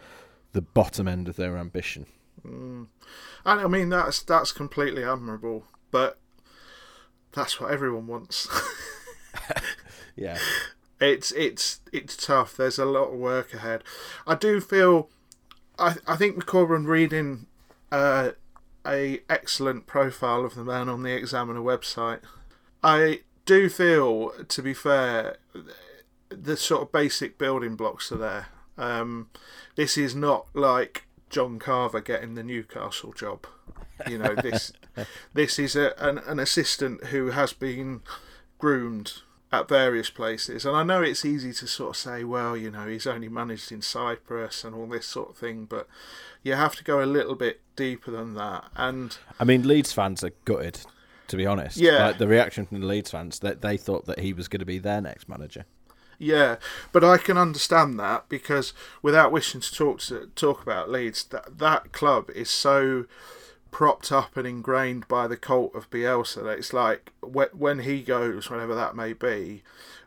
the 0.53 0.63
bottom 0.63 1.07
end 1.07 1.29
of 1.29 1.37
their 1.37 1.59
ambition. 1.59 2.07
Mm. 2.47 2.87
And 3.45 3.61
I 3.61 3.67
mean 3.67 3.91
that's 3.91 4.23
that's 4.23 4.53
completely 4.53 5.05
admirable, 5.05 5.65
but 5.91 6.19
that's 7.33 7.61
what 7.61 7.71
everyone 7.71 8.07
wants. 8.07 8.49
Yeah, 10.19 10.39
it's 11.01 11.31
it's 11.33 11.81
it's 11.93 12.17
tough. 12.17 12.57
There's 12.57 12.79
a 12.79 12.85
lot 12.85 13.13
of 13.13 13.19
work 13.19 13.55
ahead. 13.55 13.85
I 14.27 14.35
do 14.35 14.61
feel, 14.61 15.09
I 15.79 15.95
I 16.09 16.17
think 16.17 16.37
McCorburn 16.37 16.87
reading 16.87 17.47
uh, 17.93 18.33
a 18.87 19.21
excellent 19.29 19.87
profile 19.87 20.45
of 20.45 20.55
the 20.55 20.65
man 20.65 20.89
on 20.89 21.03
the 21.03 21.15
Examiner 21.15 21.61
website. 21.61 22.21
I 22.83 23.21
do 23.45 23.69
feel, 23.69 24.31
to 24.47 24.63
be 24.63 24.75
fair, 24.75 25.37
the 26.29 26.57
sort 26.57 26.83
of 26.83 26.93
basic 26.93 27.39
building 27.39 27.77
blocks 27.77 28.13
are 28.13 28.19
there. 28.19 28.47
Um, 28.77 29.31
this 29.77 29.99
is 29.99 30.15
not 30.15 30.47
like 30.55 31.07
John 31.31 31.59
Carver 31.59 32.01
getting 32.01 32.35
the 32.35 32.43
Newcastle 32.43 33.13
job. 33.13 33.47
You 34.09 34.19
know 34.19 34.35
this. 34.35 34.73
this 35.35 35.59
is 35.59 35.75
a, 35.75 35.95
an, 35.99 36.19
an 36.19 36.39
assistant 36.39 37.07
who 37.07 37.31
has 37.31 37.53
been 37.53 38.03
groomed 38.59 39.23
at 39.51 39.69
various 39.69 40.11
places. 40.11 40.65
And 40.67 40.77
I 40.77 40.83
know 40.83 41.03
it's 41.03 41.25
easy 41.25 41.53
to 41.55 41.67
sort 41.67 41.91
of 41.91 41.97
say, 41.97 42.23
well, 42.25 42.57
you 42.57 42.71
know, 42.71 42.87
he's 42.87 43.07
only 43.07 43.29
managed 43.29 43.73
in 43.73 43.81
Cyprus 43.81 44.63
and 44.65 44.75
all 44.75 44.87
this 44.87 45.07
sort 45.07 45.31
of 45.31 45.37
thing, 45.39 45.65
but 45.65 45.89
you 46.43 46.55
have 46.55 46.77
to 46.77 46.85
go 46.85 47.03
a 47.03 47.07
little 47.07 47.35
bit 47.35 47.61
deeper 47.75 48.11
than 48.11 48.35
that. 48.35 48.65
And 48.77 49.17
I 49.41 49.45
mean 49.45 49.67
Leeds 49.67 49.93
fans 49.93 50.23
are 50.23 50.33
gutted, 50.45 50.81
to 51.29 51.37
be 51.37 51.47
honest. 51.47 51.79
Yeah. 51.79 52.09
like, 52.09 52.19
the 52.19 52.29
reaction 52.29 52.67
from 52.67 52.81
the 52.81 52.87
Leeds 52.87 53.11
fans 53.11 53.39
that 53.39 53.63
they 53.63 53.77
thought 53.77 54.05
that 54.07 54.19
he 54.19 54.33
was 54.33 54.49
going 54.49 54.61
to 54.61 54.67
be 54.67 54.79
their 54.79 55.01
next 55.01 55.29
manager. 55.29 55.65
yeah, 56.19 56.57
but 56.93 57.03
I 57.03 57.17
can 57.17 57.39
understand 57.39 57.99
that 58.01 58.29
because 58.29 58.75
without 59.03 59.33
wishing 59.33 59.61
to 59.61 59.73
talk 59.73 60.01
to 60.01 60.29
talk 60.35 60.63
about 60.63 60.91
Leeds, 60.91 61.25
that 61.25 61.59
that 61.59 61.93
club 61.93 62.29
is 62.31 62.51
so 62.51 63.07
propped 63.71 64.11
up 64.11 64.37
and 64.37 64.47
ingrained 64.47 65.07
by 65.09 65.27
the 65.27 65.37
cult 65.37 65.75
of 65.75 65.91
Bielsa 65.91 66.43
that 66.45 66.59
it's 66.59 66.73
like 66.73 67.13
wh- 67.21 67.55
when 67.55 67.81
he 67.81 68.03
goes, 68.03 68.51
whenever 68.51 68.75
that 68.75 68.97
may 68.97 69.13
be, 69.13 69.63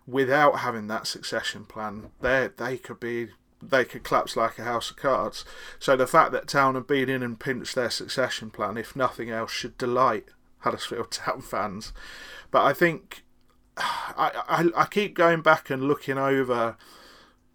without 0.08 0.60
having 0.60 0.88
that 0.88 1.08
succession 1.08 1.66
plan, 1.66 2.12
they 2.22 2.50
they 2.58 2.78
could 2.78 3.00
be 3.00 3.30
they 3.62 3.86
could 3.86 4.04
collapse 4.04 4.36
like 4.36 4.58
a 4.58 4.64
house 4.64 4.90
of 4.90 4.98
cards. 4.98 5.46
So 5.80 5.96
the 5.96 6.08
fact 6.08 6.32
that 6.32 6.48
Town 6.48 6.76
have 6.76 6.88
been 6.88 7.10
in 7.10 7.22
and 7.22 7.40
pinched 7.40 7.76
their 7.76 7.92
succession 7.92 8.50
plan, 8.50 8.78
if 8.78 8.96
nothing 8.96 9.30
else, 9.30 9.52
should 9.52 9.78
delight 9.78 10.26
Huddersfield 10.60 11.12
Town 11.12 11.42
fans. 11.42 11.94
But 12.50 12.64
I 12.64 12.74
think 12.74 13.24
I, 13.78 14.44
I 14.48 14.82
I 14.82 14.86
keep 14.86 15.14
going 15.14 15.42
back 15.42 15.70
and 15.70 15.84
looking 15.84 16.18
over 16.18 16.78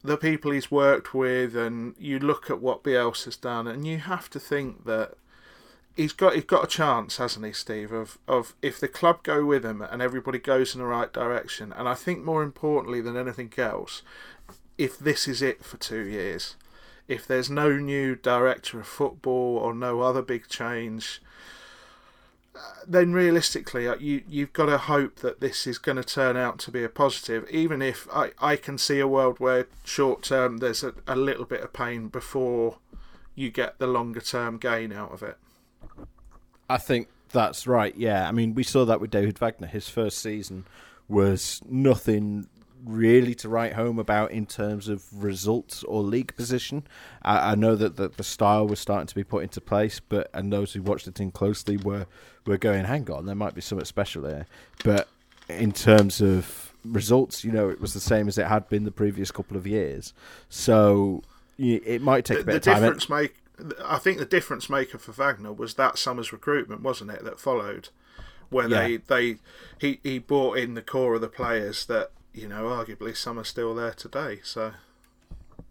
the 0.02 0.16
people 0.16 0.52
he's 0.52 0.70
worked 0.70 1.12
with, 1.12 1.56
and 1.56 1.94
you 1.98 2.18
look 2.18 2.48
at 2.50 2.60
what 2.60 2.84
Bielsa's 2.84 3.36
done, 3.36 3.66
and 3.66 3.86
you 3.86 3.98
have 3.98 4.30
to 4.30 4.38
think 4.38 4.84
that 4.84 5.14
he's 5.96 6.12
got 6.12 6.34
he's 6.34 6.44
got 6.44 6.64
a 6.64 6.68
chance, 6.68 7.16
hasn't 7.16 7.44
he, 7.44 7.52
Steve? 7.52 7.90
Of 7.90 8.18
of 8.28 8.54
if 8.62 8.78
the 8.78 8.88
club 8.88 9.22
go 9.22 9.44
with 9.44 9.64
him 9.64 9.82
and 9.82 10.00
everybody 10.00 10.38
goes 10.38 10.74
in 10.74 10.80
the 10.80 10.86
right 10.86 11.12
direction, 11.12 11.72
and 11.72 11.88
I 11.88 11.94
think 11.94 12.22
more 12.22 12.42
importantly 12.42 13.00
than 13.00 13.16
anything 13.16 13.52
else, 13.56 14.02
if 14.78 14.98
this 14.98 15.26
is 15.26 15.42
it 15.42 15.64
for 15.64 15.78
two 15.78 16.04
years, 16.04 16.56
if 17.08 17.26
there's 17.26 17.50
no 17.50 17.76
new 17.76 18.14
director 18.14 18.78
of 18.78 18.86
football 18.86 19.56
or 19.56 19.74
no 19.74 20.02
other 20.02 20.22
big 20.22 20.48
change, 20.48 21.22
uh, 22.54 22.58
then 22.86 23.12
realistically, 23.12 23.88
uh, 23.88 23.96
you 23.96 24.22
you've 24.28 24.52
got 24.52 24.66
to 24.66 24.78
hope 24.78 25.16
that 25.16 25.40
this 25.40 25.66
is 25.66 25.78
going 25.78 25.96
to 25.96 26.04
turn 26.04 26.36
out 26.36 26.58
to 26.60 26.70
be 26.70 26.84
a 26.84 26.88
positive. 26.88 27.48
Even 27.50 27.80
if 27.80 28.06
I, 28.12 28.32
I 28.38 28.56
can 28.56 28.76
see 28.76 29.00
a 29.00 29.08
world 29.08 29.40
where 29.40 29.66
short 29.84 30.22
term 30.22 30.58
there's 30.58 30.84
a, 30.84 30.92
a 31.06 31.16
little 31.16 31.46
bit 31.46 31.62
of 31.62 31.72
pain 31.72 32.08
before 32.08 32.78
you 33.34 33.50
get 33.50 33.78
the 33.78 33.86
longer 33.86 34.20
term 34.20 34.58
gain 34.58 34.92
out 34.92 35.12
of 35.12 35.22
it. 35.22 35.38
I 36.68 36.78
think 36.78 37.08
that's 37.30 37.66
right. 37.66 37.94
Yeah, 37.96 38.28
I 38.28 38.32
mean, 38.32 38.54
we 38.54 38.62
saw 38.62 38.84
that 38.84 39.00
with 39.00 39.10
David 39.10 39.38
Wagner. 39.38 39.66
His 39.66 39.88
first 39.88 40.18
season 40.18 40.64
was 41.08 41.60
nothing 41.68 42.48
really 42.84 43.34
to 43.34 43.48
write 43.48 43.72
home 43.72 43.98
about 43.98 44.30
in 44.30 44.46
terms 44.46 44.88
of 44.88 45.02
results 45.24 45.82
or 45.84 46.02
league 46.02 46.34
position. 46.36 46.86
I, 47.22 47.52
I 47.52 47.54
know 47.56 47.74
that 47.74 47.96
the, 47.96 48.08
the 48.08 48.22
style 48.22 48.66
was 48.66 48.78
starting 48.78 49.06
to 49.08 49.14
be 49.14 49.24
put 49.24 49.42
into 49.42 49.60
place, 49.60 50.00
but 50.00 50.30
and 50.32 50.52
those 50.52 50.72
who 50.72 50.82
watched 50.82 51.04
the 51.04 51.10
team 51.12 51.30
closely 51.30 51.76
were 51.76 52.06
were 52.46 52.58
going, 52.58 52.84
"Hang 52.84 53.10
on, 53.10 53.26
there 53.26 53.34
might 53.34 53.54
be 53.54 53.60
something 53.60 53.84
special 53.84 54.22
there." 54.22 54.46
But 54.84 55.08
in 55.48 55.72
terms 55.72 56.20
of 56.20 56.72
results, 56.84 57.44
you 57.44 57.50
know, 57.52 57.68
it 57.68 57.80
was 57.80 57.92
the 57.94 58.00
same 58.00 58.28
as 58.28 58.38
it 58.38 58.46
had 58.46 58.68
been 58.68 58.84
the 58.84 58.92
previous 58.92 59.30
couple 59.30 59.56
of 59.56 59.66
years. 59.66 60.12
So 60.48 61.22
it 61.58 62.02
might 62.02 62.24
take 62.24 62.38
The, 62.38 62.42
a 62.42 62.46
bit 62.46 62.62
the 62.62 62.70
of 62.70 62.74
time. 62.76 62.82
difference 62.82 63.08
make 63.08 63.34
I 63.84 63.98
think 63.98 64.18
the 64.18 64.24
difference 64.26 64.68
maker 64.68 64.98
for 64.98 65.12
Wagner 65.12 65.52
was 65.52 65.74
that 65.74 65.98
summer's 65.98 66.32
recruitment, 66.32 66.82
wasn't 66.82 67.10
it? 67.10 67.24
That 67.24 67.40
followed, 67.40 67.88
where 68.50 68.68
Yeah. 68.68 68.82
they 68.82 68.96
they 68.98 69.36
he 69.78 70.00
he 70.02 70.18
brought 70.18 70.58
in 70.58 70.74
the 70.74 70.82
core 70.82 71.14
of 71.14 71.20
the 71.20 71.28
players 71.28 71.86
that 71.86 72.10
you 72.34 72.48
know 72.48 72.64
arguably 72.64 73.16
some 73.16 73.38
are 73.38 73.44
still 73.44 73.74
there 73.74 73.92
today. 73.92 74.40
So 74.42 74.72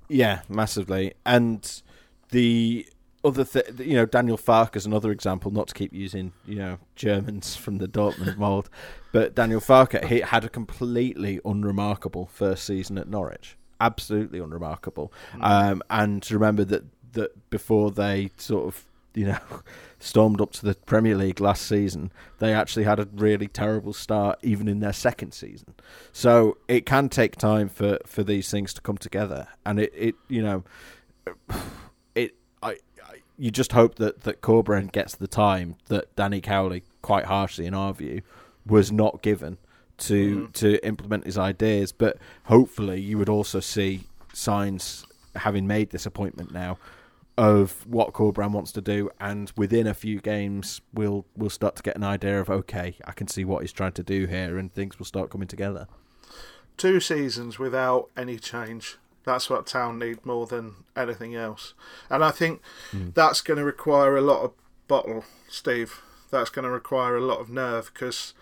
Yeah, 0.08 0.42
massively. 0.50 1.14
And 1.26 1.82
the 2.30 2.88
other 3.24 3.44
thing, 3.44 3.64
you 3.80 3.96
know, 3.96 4.06
Daniel 4.06 4.38
Farke 4.38 4.76
is 4.76 4.86
another 4.86 5.12
example, 5.12 5.50
not 5.52 5.68
to 5.70 5.74
keep 5.74 5.92
using, 5.94 6.32
you 6.46 6.56
know, 6.56 6.78
Germans 6.96 7.56
from 7.56 7.80
the 7.80 7.88
Dortmund 7.88 8.38
mould, 8.46 8.70
but 9.12 9.34
Daniel 9.34 9.60
Farke, 9.60 10.06
he 10.06 10.20
had 10.22 10.44
a 10.46 10.50
completely 10.50 11.40
unremarkable 11.44 12.28
first 12.28 12.66
season 12.66 13.00
at 13.00 13.08
Norwich. 13.08 13.58
Absolutely 13.82 14.38
unremarkable. 14.40 15.12
Um, 15.42 15.82
and 15.90 16.22
to 16.24 16.36
remember 16.36 16.64
that, 16.66 16.84
that 17.16 17.50
before 17.50 17.92
they 17.92 18.32
sort 18.38 18.68
of, 18.68 18.86
you 19.14 19.26
know, 19.26 19.40
stormed 20.00 20.40
up 20.40 20.52
to 20.52 20.66
the 20.66 20.76
Premier 20.76 21.16
League 21.16 21.40
last 21.40 21.66
season, 21.66 22.12
they 22.40 22.54
actually 22.54 22.84
had 22.84 23.00
a 23.00 23.08
really 23.14 23.48
terrible 23.48 23.94
start 23.94 24.40
even 24.44 24.68
in 24.68 24.80
their 24.80 24.94
second 24.94 25.34
season. 25.34 25.74
So 26.14 26.58
it 26.68 26.86
can 26.86 27.10
take 27.10 27.36
time 27.36 27.70
for, 27.70 27.98
for 28.06 28.24
these 28.24 28.50
things 28.52 28.74
to 28.76 28.82
come 28.82 28.98
together. 28.98 29.48
And 29.66 29.80
it, 29.80 29.92
it 29.96 30.16
you 30.30 30.44
know, 30.44 30.64
it 32.16 32.36
I, 32.62 32.78
I 33.04 33.16
you 33.38 33.52
just 33.52 33.72
hope 33.72 33.96
that 33.96 34.22
that 34.22 34.42
Corberán 34.42 34.92
gets 34.92 35.16
the 35.16 35.28
time 35.28 35.76
that 35.88 36.16
Danny 36.16 36.42
Cowley, 36.42 36.84
quite 37.02 37.26
harshly 37.26 37.66
in 37.66 37.74
our 37.74 37.94
view, 37.94 38.22
was 38.66 38.92
not 38.92 39.22
given 39.22 39.58
to 39.98 40.48
mm. 40.48 40.54
to 40.54 40.86
implement 40.86 41.26
his 41.26 41.38
ideas. 41.38 41.92
But 41.92 42.18
hopefully, 42.46 43.02
you 43.02 43.18
would 43.18 43.30
also 43.30 43.60
see 43.60 44.02
signs, 44.34 45.06
having 45.36 45.68
made 45.68 45.90
this 45.90 46.06
appointment 46.06 46.52
now, 46.52 46.78
of 47.38 47.86
what 47.86 48.14
Corberán 48.14 48.52
wants 48.52 48.72
to 48.74 48.82
do, 48.82 49.10
and 49.20 49.52
within 49.58 49.88
a 49.88 49.94
few 49.94 50.22
games, 50.22 50.82
we'll 50.94 51.26
we'll 51.36 51.50
start 51.50 51.76
to 51.78 51.84
get 51.84 51.96
an 51.96 52.04
idea 52.04 52.40
of 52.40 52.50
okay, 52.50 52.96
I 53.06 53.12
can 53.12 53.28
see 53.28 53.44
what 53.44 53.62
he's 53.62 53.74
trying 53.74 53.94
to 53.94 54.04
do 54.04 54.26
here, 54.26 54.58
and 54.58 54.74
things 54.74 54.98
will 54.98 55.06
start 55.06 55.30
coming 55.30 55.48
together. 55.48 55.88
two 56.78 57.00
seasons 57.00 57.58
without 57.60 58.10
any 58.18 58.38
change. 58.38 58.98
That's 59.24 59.50
what 59.50 59.66
Town 59.66 59.98
need 59.98 60.26
more 60.26 60.46
than 60.46 60.84
anything 60.96 61.36
else. 61.36 61.74
And 62.10 62.24
I 62.24 62.32
think 62.32 62.62
hmm. 62.92 63.10
that's 63.14 63.42
going 63.42 63.58
to 63.58 63.64
require 63.64 64.16
a 64.16 64.22
lot 64.22 64.44
of 64.44 64.52
bottle, 64.88 65.24
Steve. 65.50 66.02
That's 66.32 66.50
going 66.50 66.64
to 66.64 66.70
require 66.70 67.16
a 67.18 67.22
lot 67.22 67.40
of 67.40 67.50
nerve 67.50 67.92
because 67.94 68.34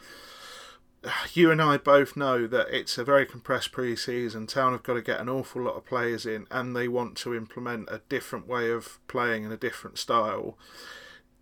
you 1.34 1.52
and 1.52 1.62
I 1.62 1.78
both 1.78 2.16
know 2.16 2.48
that 2.48 2.68
it's 2.70 2.98
a 2.98 3.04
very 3.04 3.26
compressed 3.26 3.72
pre-season. 3.72 4.48
Town 4.48 4.72
have 4.74 4.84
got 4.84 4.94
to 4.94 5.02
get 5.02 5.20
an 5.20 5.30
awful 5.30 5.62
lot 5.64 5.76
of 5.76 5.86
players 5.86 6.26
in, 6.26 6.48
and 6.52 6.76
they 6.76 6.88
want 6.88 7.18
to 7.18 7.36
implement 7.36 7.90
a 7.90 8.02
different 8.10 8.48
way 8.48 8.70
of 8.70 9.00
playing 9.08 9.44
and 9.44 9.54
a 9.54 9.58
different 9.58 9.98
style. 9.98 10.58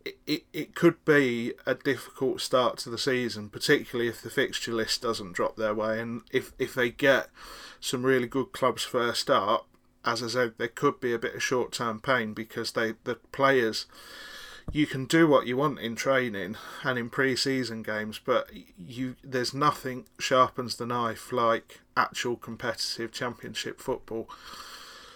it, 0.06 0.18
it, 0.26 0.44
it 0.54 0.76
could 0.76 1.04
be 1.06 1.54
a 1.66 1.76
difficult 1.76 2.42
start 2.42 2.78
to 2.80 2.90
the 2.90 2.98
season, 2.98 3.50
particularly 3.50 4.10
if 4.10 4.22
the 4.22 4.30
fixture 4.30 4.74
list 4.74 5.02
doesn't 5.02 5.34
drop 5.34 5.56
their 5.56 5.74
way. 5.74 6.00
And 6.00 6.22
if, 6.32 6.54
if 6.58 6.74
they 6.74 6.90
get 6.90 7.30
some 7.80 8.04
really 8.04 8.28
good 8.28 8.52
clubs 8.52 8.84
first 8.84 9.30
up, 9.30 9.68
as 10.04 10.24
I 10.24 10.28
said, 10.28 10.54
there 10.58 10.68
could 10.68 11.00
be 11.00 11.14
a 11.14 11.20
bit 11.20 11.36
of 11.36 11.44
short 11.44 11.72
term 11.72 12.00
pain 12.00 12.34
because 12.34 12.72
they 12.72 12.94
the 13.04 13.16
players 13.32 13.86
you 14.72 14.88
can 14.88 15.06
do 15.06 15.28
what 15.28 15.48
you 15.48 15.58
want 15.58 15.80
in 15.80 15.96
training 15.96 16.56
and 16.84 16.98
in 16.98 17.10
pre-season 17.10 17.84
games, 17.84 18.20
but 18.24 18.50
you 18.78 19.16
there's 19.24 19.54
nothing 19.54 20.06
sharpens 20.20 20.76
the 20.76 20.86
knife 20.86 21.32
like 21.32 21.82
actual 21.98 22.36
competitive 22.36 23.12
championship 23.12 23.82
football. 23.82 24.30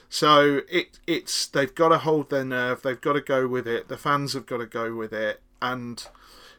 So 0.09 0.61
it 0.69 0.99
it's 1.07 1.45
they've 1.47 1.73
got 1.73 1.89
to 1.89 1.99
hold 1.99 2.29
their 2.29 2.45
nerve. 2.45 2.81
They've 2.81 2.99
got 2.99 3.13
to 3.13 3.21
go 3.21 3.47
with 3.47 3.67
it. 3.67 3.87
The 3.87 3.97
fans 3.97 4.33
have 4.33 4.45
got 4.45 4.57
to 4.57 4.65
go 4.65 4.93
with 4.93 5.13
it, 5.13 5.41
and 5.61 6.05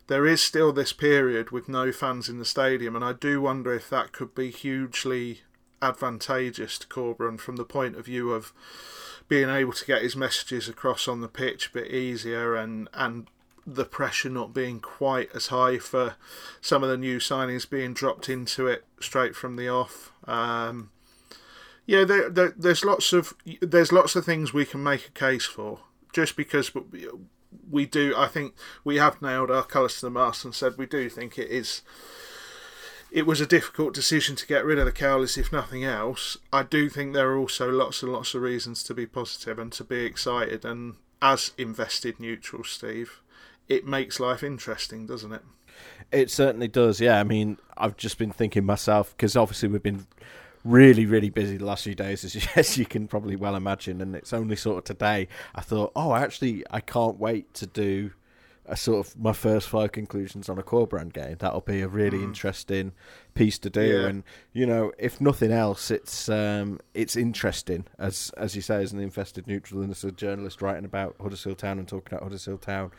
there 0.07 0.27
is 0.27 0.41
still 0.41 0.73
this 0.73 0.93
period 0.93 1.51
with 1.51 1.69
no 1.69 1.93
fans 1.93 2.29
in 2.29 2.39
the 2.39 2.45
stadium, 2.45 2.97
and 2.97 3.05
I 3.05 3.13
do 3.13 3.43
wonder 3.43 3.75
if 3.75 3.91
that 3.91 4.13
could 4.13 4.35
be 4.35 4.51
hugely 4.51 5.43
advantageous 5.83 6.79
to 6.79 6.87
Corberan 6.87 7.39
from 7.39 7.57
the 7.57 7.65
point 7.65 7.97
of 7.97 8.07
view 8.07 8.33
of 8.33 8.53
being 9.29 9.49
able 9.49 9.73
to 9.73 9.85
get 9.85 10.03
his 10.03 10.17
messages 10.17 10.69
across 10.69 11.09
on 11.09 11.21
the 11.21 11.29
pitch 11.29 11.69
a 11.69 11.73
bit 11.73 11.91
easier 11.91 12.55
and 12.55 12.89
and 12.95 13.27
the 13.67 13.85
pressure 13.85 14.29
not 14.29 14.55
being 14.55 14.79
quite 14.79 15.29
as 15.35 15.49
high 15.49 15.77
for 15.79 16.15
some 16.61 16.85
of 16.85 16.89
the 16.89 16.97
new 16.97 17.19
signings 17.19 17.69
being 17.69 17.93
dropped 17.93 18.29
into 18.29 18.69
it 18.69 18.85
straight 19.01 19.35
from 19.35 19.57
the 19.57 19.69
off. 19.69 20.13
Um, 20.25 20.91
yeah, 21.85 22.05
there, 22.05 22.31
there, 22.31 22.55
there's 22.57 22.85
lots 22.85 23.13
of 23.13 23.35
there's 23.61 23.93
lots 23.93 24.15
of 24.15 24.25
things 24.25 24.53
we 24.53 24.65
can 24.65 24.83
make 24.83 25.09
a 25.09 25.11
case 25.11 25.45
for. 25.45 25.81
Just 26.13 26.37
because 26.37 26.71
we 27.69 27.87
do, 27.87 28.15
I 28.17 28.29
think 28.29 28.55
we 28.85 28.97
have 28.97 29.21
nailed 29.21 29.51
our 29.51 29.65
colours 29.65 29.97
to 29.97 30.07
the 30.07 30.11
mast 30.11 30.45
and 30.45 30.55
said 30.55 30.79
we 30.79 30.87
do 30.87 31.09
think 31.09 31.39
it 31.39 31.51
is 31.51 31.83
it 33.11 33.27
was 33.27 33.41
a 33.41 33.47
difficult 33.47 33.95
decision 33.95 34.37
to 34.37 34.47
get 34.47 34.65
rid 34.65 34.79
of 34.79 34.87
the 34.87 34.93
Cowleys, 34.93 35.39
if 35.39 35.53
nothing 35.53 35.85
else. 35.85 36.37
I 36.53 36.63
do 36.63 36.89
think 36.89 37.13
there 37.13 37.31
are 37.31 37.39
also 37.39 37.71
lots 37.71 38.03
and 38.03 38.13
lots 38.13 38.35
of 38.35 38.43
reasons 38.43 38.83
to 38.85 38.95
be 38.95 39.07
positive 39.07 39.59
and 39.59 39.73
to 39.73 39.85
be 39.85 40.05
excited. 40.05 40.65
And 40.65 40.97
as 41.23 41.53
invested 41.57 42.21
neutral, 42.21 42.65
Steve, 42.65 43.23
it 43.69 43.87
makes 43.87 44.21
life 44.21 44.43
interesting, 44.43 45.07
doesn't 45.07 45.33
it? 45.33 45.43
It 46.13 46.31
certainly 46.31 46.69
does. 46.69 47.01
Yeah, 47.01 47.21
I 47.21 47.25
mean, 47.25 47.59
I've 47.77 47.97
just 47.97 48.19
been 48.19 48.33
thinking 48.33 48.65
myself 48.65 49.15
because 49.17 49.37
obviously 49.37 49.69
we've 49.69 49.83
been 49.83 50.07
really, 50.65 51.07
really 51.07 51.31
busy 51.31 51.57
the 51.57 51.65
last 51.65 51.85
few 51.85 51.95
days, 51.95 52.25
as 52.25 52.35
you, 52.35 52.43
as 52.57 52.77
you 52.77 52.87
can 52.87 53.07
probably 53.09 53.37
well 53.37 53.57
imagine. 53.57 54.01
And 54.01 54.15
it's 54.15 54.33
only 54.33 54.57
sort 54.57 54.79
of 54.79 54.85
today 54.85 55.29
I 55.55 55.61
thought, 55.61 55.93
oh, 55.95 56.15
actually, 56.15 56.65
I 56.71 56.81
can't 56.81 57.19
wait 57.19 57.55
to 57.55 57.67
do 57.67 58.13
a 58.69 58.77
sort 58.77 59.07
of 59.07 59.19
my 59.19 59.33
first 59.33 59.69
five 59.69 59.93
conclusions 59.93 60.49
on 60.49 60.59
a 60.59 60.63
Corberán 60.63 61.13
game. 61.13 61.37
That'll 61.39 61.61
be 61.61 61.81
a 61.81 61.89
really 61.89 62.19
mm. 62.19 62.25
interesting 62.25 62.93
piece 63.35 63.59
to 63.61 63.71
do. 63.71 63.85
Yeah. 63.85 64.09
And 64.09 64.25
you 64.53 64.67
know, 64.67 64.93
if 64.99 65.21
nothing 65.21 65.53
else, 65.53 65.91
it's 65.91 66.29
um, 66.29 66.81
it's 66.95 67.17
interesting 67.17 67.87
as 67.99 68.31
as 68.37 68.57
you 68.57 68.63
say, 68.63 68.83
as 68.83 68.93
an 68.93 69.01
invested 69.01 69.47
neutral 69.47 69.83
and 69.83 69.91
as 69.91 70.05
a 70.05 70.13
journalist 70.13 70.63
writing 70.63 70.85
about 70.85 71.17
Huddersfield 71.21 71.59
Town 71.59 71.79
and 71.79 71.89
talking 71.89 72.15
about 72.15 72.25
Huddersfield 72.25 72.63
Town. 72.63 72.91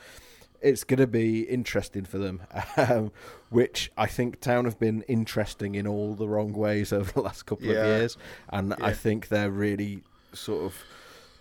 It's 0.59 0.83
going 0.83 0.99
to 0.99 1.07
be 1.07 1.41
interesting 1.41 2.03
for 2.03 2.17
them, 2.17 2.41
um, 2.77 3.11
which 3.51 3.91
I 3.95 4.07
think 4.07 4.39
Town 4.39 4.65
have 4.65 4.79
been 4.79 5.03
interesting 5.03 5.75
in 5.75 5.85
all 5.85 6.15
the 6.15 6.27
wrong 6.27 6.53
ways 6.53 6.91
over 6.91 7.11
the 7.11 7.21
last 7.21 7.45
couple 7.45 7.67
yeah. 7.67 7.73
of 7.73 7.85
years, 7.85 8.17
and 8.49 8.69
yeah. 8.69 8.85
I 8.85 8.93
think 8.93 9.27
they're 9.27 9.51
really 9.51 10.01
sort 10.33 10.63
of 10.63 10.75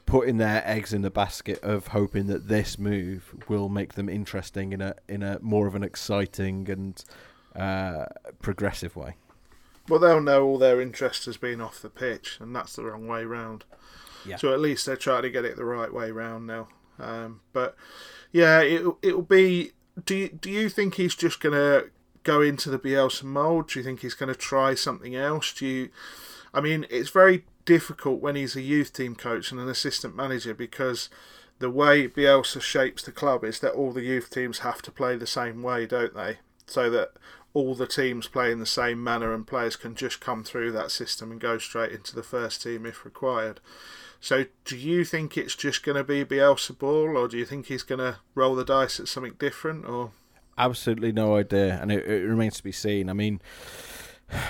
putting 0.06 0.38
their 0.38 0.62
eggs 0.64 0.92
in 0.92 1.02
the 1.02 1.10
basket 1.10 1.62
of 1.62 1.88
hoping 1.88 2.26
that 2.28 2.48
this 2.48 2.78
move 2.78 3.34
will 3.48 3.68
make 3.68 3.94
them 3.94 4.08
interesting 4.08 4.72
in 4.72 4.80
a 4.80 4.94
in 5.08 5.22
a 5.22 5.38
more 5.40 5.66
of 5.66 5.74
an 5.74 5.82
exciting 5.82 6.70
and 6.70 7.04
uh, 7.54 8.06
progressive 8.40 8.96
way. 8.96 9.16
Well, 9.88 10.00
they'll 10.00 10.20
know 10.20 10.44
all 10.44 10.58
their 10.58 10.80
interest 10.80 11.26
has 11.26 11.36
been 11.36 11.60
off 11.60 11.80
the 11.80 11.90
pitch, 11.90 12.38
and 12.40 12.54
that's 12.54 12.74
the 12.74 12.84
wrong 12.84 13.06
way 13.06 13.24
round. 13.24 13.64
Yeah. 14.24 14.36
So 14.36 14.52
at 14.52 14.60
least 14.60 14.86
they're 14.86 14.96
trying 14.96 15.22
to 15.22 15.30
get 15.30 15.44
it 15.44 15.56
the 15.56 15.64
right 15.64 15.92
way 15.92 16.10
round 16.10 16.46
now. 16.46 16.68
Um, 16.98 17.40
but 17.52 17.76
yeah, 18.32 18.60
it 18.60 18.84
it'll 19.02 19.22
be. 19.22 19.72
Do 20.04 20.14
you, 20.14 20.28
do 20.28 20.50
you 20.50 20.68
think 20.68 20.94
he's 20.94 21.14
just 21.14 21.40
gonna 21.40 21.84
go 22.26 22.42
into 22.42 22.68
the 22.68 22.78
Bielsa 22.78 23.22
mold? 23.22 23.68
Do 23.68 23.78
you 23.78 23.84
think 23.84 24.00
he's 24.00 24.14
going 24.14 24.28
to 24.28 24.38
try 24.38 24.74
something 24.74 25.14
else? 25.14 25.54
Do 25.54 25.66
you? 25.66 25.88
I 26.52 26.60
mean, 26.60 26.86
it's 26.90 27.10
very 27.10 27.44
difficult 27.66 28.22
when 28.22 28.36
he's 28.36 28.56
a 28.56 28.62
youth 28.62 28.94
team 28.94 29.14
coach 29.14 29.52
and 29.52 29.60
an 29.60 29.68
assistant 29.68 30.16
manager 30.16 30.54
because 30.54 31.10
the 31.58 31.70
way 31.70 32.08
Bielsa 32.08 32.62
shapes 32.62 33.02
the 33.02 33.12
club 33.12 33.44
is 33.44 33.60
that 33.60 33.72
all 33.72 33.92
the 33.92 34.02
youth 34.02 34.30
teams 34.30 34.60
have 34.60 34.80
to 34.82 34.90
play 34.90 35.16
the 35.16 35.26
same 35.26 35.62
way, 35.62 35.84
don't 35.84 36.14
they? 36.14 36.38
So 36.66 36.88
that 36.90 37.12
all 37.52 37.74
the 37.74 37.86
teams 37.86 38.28
play 38.28 38.52
in 38.52 38.58
the 38.58 38.66
same 38.66 39.02
manner 39.02 39.32
and 39.32 39.46
players 39.46 39.76
can 39.76 39.94
just 39.94 40.20
come 40.20 40.44
through 40.44 40.72
that 40.72 40.90
system 40.90 41.30
and 41.30 41.40
go 41.40 41.58
straight 41.58 41.92
into 41.92 42.14
the 42.14 42.22
first 42.22 42.62
team 42.62 42.84
if 42.84 43.04
required. 43.04 43.60
So, 44.20 44.46
do 44.64 44.76
you 44.76 45.04
think 45.04 45.36
it's 45.36 45.54
just 45.54 45.82
going 45.82 45.96
to 45.96 46.04
be 46.04 46.24
Bielsa 46.24 46.76
ball, 46.78 47.16
or 47.16 47.28
do 47.28 47.36
you 47.36 47.44
think 47.44 47.66
he's 47.66 47.82
going 47.82 47.98
to 47.98 48.16
roll 48.34 48.54
the 48.54 48.64
dice 48.64 48.98
at 48.98 49.08
something 49.08 49.34
different? 49.38 49.86
Or 49.86 50.10
absolutely 50.58 51.12
no 51.12 51.36
idea, 51.36 51.78
and 51.80 51.92
it, 51.92 52.06
it 52.06 52.26
remains 52.26 52.56
to 52.56 52.64
be 52.64 52.72
seen. 52.72 53.08
I 53.08 53.12
mean, 53.12 53.40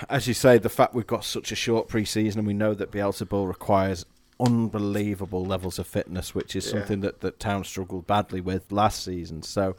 as 0.08 0.26
you 0.26 0.34
say, 0.34 0.58
the 0.58 0.68
fact 0.68 0.94
we've 0.94 1.06
got 1.06 1.24
such 1.24 1.52
a 1.52 1.56
short 1.56 1.88
pre-season 1.88 2.40
and 2.40 2.46
we 2.46 2.54
know 2.54 2.74
that 2.74 2.90
Bielsa 2.90 3.28
Ball 3.28 3.46
requires 3.46 4.06
unbelievable 4.38 5.44
levels 5.44 5.78
of 5.78 5.86
fitness, 5.86 6.34
which 6.34 6.56
is 6.56 6.66
yeah. 6.66 6.72
something 6.72 7.00
that, 7.00 7.20
that 7.20 7.40
Town 7.40 7.64
struggled 7.64 8.06
badly 8.06 8.40
with 8.40 8.70
last 8.70 9.04
season. 9.04 9.42
So, 9.42 9.76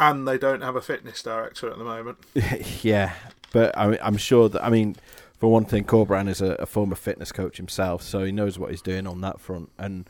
and 0.00 0.26
they 0.26 0.38
don't 0.38 0.62
have 0.62 0.76
a 0.76 0.80
fitness 0.80 1.22
director 1.22 1.70
at 1.70 1.78
the 1.78 1.84
moment. 1.84 2.18
yeah, 2.82 3.14
but 3.52 3.76
I, 3.76 3.98
I'm 4.02 4.16
sure 4.16 4.48
that 4.48 4.64
I 4.64 4.70
mean, 4.70 4.96
for 5.38 5.50
one 5.50 5.64
thing, 5.64 5.84
Corberan 5.84 6.28
is 6.28 6.40
a, 6.40 6.52
a 6.52 6.66
former 6.66 6.94
fitness 6.94 7.32
coach 7.32 7.56
himself, 7.56 8.02
so 8.02 8.24
he 8.24 8.32
knows 8.32 8.58
what 8.58 8.70
he's 8.70 8.82
doing 8.82 9.06
on 9.06 9.20
that 9.22 9.40
front. 9.40 9.70
And 9.78 10.08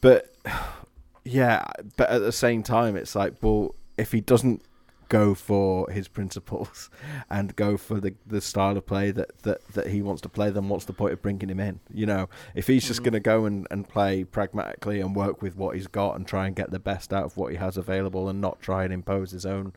but 0.00 0.34
yeah, 1.24 1.64
but 1.96 2.08
at 2.10 2.20
the 2.20 2.32
same 2.32 2.62
time, 2.62 2.96
it's 2.96 3.14
like, 3.14 3.34
well, 3.42 3.74
if 3.96 4.12
he 4.12 4.20
doesn't 4.20 4.62
go 5.08 5.34
for 5.34 5.90
his 5.90 6.08
principles 6.08 6.90
and 7.30 7.54
go 7.56 7.76
for 7.76 8.00
the, 8.00 8.14
the 8.26 8.40
style 8.40 8.76
of 8.76 8.86
play 8.86 9.10
that, 9.10 9.36
that, 9.42 9.66
that 9.68 9.88
he 9.88 10.02
wants 10.02 10.22
to 10.22 10.28
play, 10.28 10.50
then 10.50 10.68
what's 10.68 10.84
the 10.84 10.92
point 10.92 11.12
of 11.12 11.22
bringing 11.22 11.48
him 11.48 11.60
in? 11.60 11.80
You 11.92 12.06
know, 12.06 12.28
if 12.54 12.66
he's 12.66 12.86
just 12.86 12.98
mm-hmm. 12.98 13.04
going 13.04 13.12
to 13.14 13.20
go 13.20 13.44
and, 13.46 13.66
and 13.70 13.88
play 13.88 14.24
pragmatically 14.24 15.00
and 15.00 15.14
work 15.14 15.42
with 15.42 15.56
what 15.56 15.74
he's 15.74 15.86
got 15.86 16.16
and 16.16 16.26
try 16.26 16.46
and 16.46 16.54
get 16.54 16.70
the 16.70 16.78
best 16.78 17.12
out 17.12 17.24
of 17.24 17.36
what 17.36 17.52
he 17.52 17.58
has 17.58 17.76
available 17.76 18.28
and 18.28 18.40
not 18.40 18.60
try 18.60 18.84
and 18.84 18.92
impose 18.92 19.30
his 19.30 19.46
own 19.46 19.72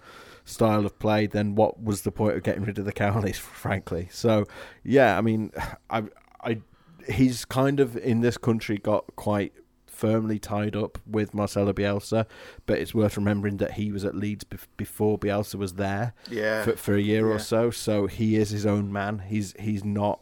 style 0.45 0.85
of 0.85 0.97
play, 0.99 1.27
then 1.27 1.55
what 1.55 1.81
was 1.81 2.01
the 2.01 2.11
point 2.11 2.35
of 2.35 2.43
getting 2.43 2.63
rid 2.63 2.77
of 2.77 2.85
the 2.85 2.93
Cowleys, 2.93 3.35
frankly? 3.39 4.09
So, 4.11 4.45
yeah, 4.83 5.17
I 5.17 5.21
mean, 5.21 5.51
I, 5.89 6.03
I, 6.43 6.61
he's 7.07 7.45
kind 7.45 7.79
of 7.79 7.97
in 7.97 8.21
this 8.21 8.37
country 8.37 8.77
got 8.77 9.05
quite 9.15 9.53
firmly 10.01 10.39
tied 10.39 10.75
up 10.75 10.97
with 11.05 11.31
Marcelo 11.31 11.71
Bielsa, 11.73 12.25
but 12.65 12.79
it's 12.79 12.93
worth 12.93 13.15
remembering 13.15 13.57
that 13.57 13.73
he 13.73 13.91
was 13.91 14.03
at 14.03 14.15
Leeds 14.15 14.43
before 14.75 15.19
Bielsa 15.19 15.55
was 15.55 15.73
there 15.75 16.15
yeah. 16.27 16.63
for, 16.63 16.75
for 16.75 16.95
a 16.95 17.01
year 17.01 17.27
yeah. 17.27 17.35
or 17.35 17.39
so. 17.39 17.69
So 17.69 18.07
he 18.07 18.35
is 18.35 18.49
his 18.49 18.65
own 18.65 18.91
man. 18.91 19.19
He's 19.19 19.53
he's 19.59 19.85
not. 19.85 20.19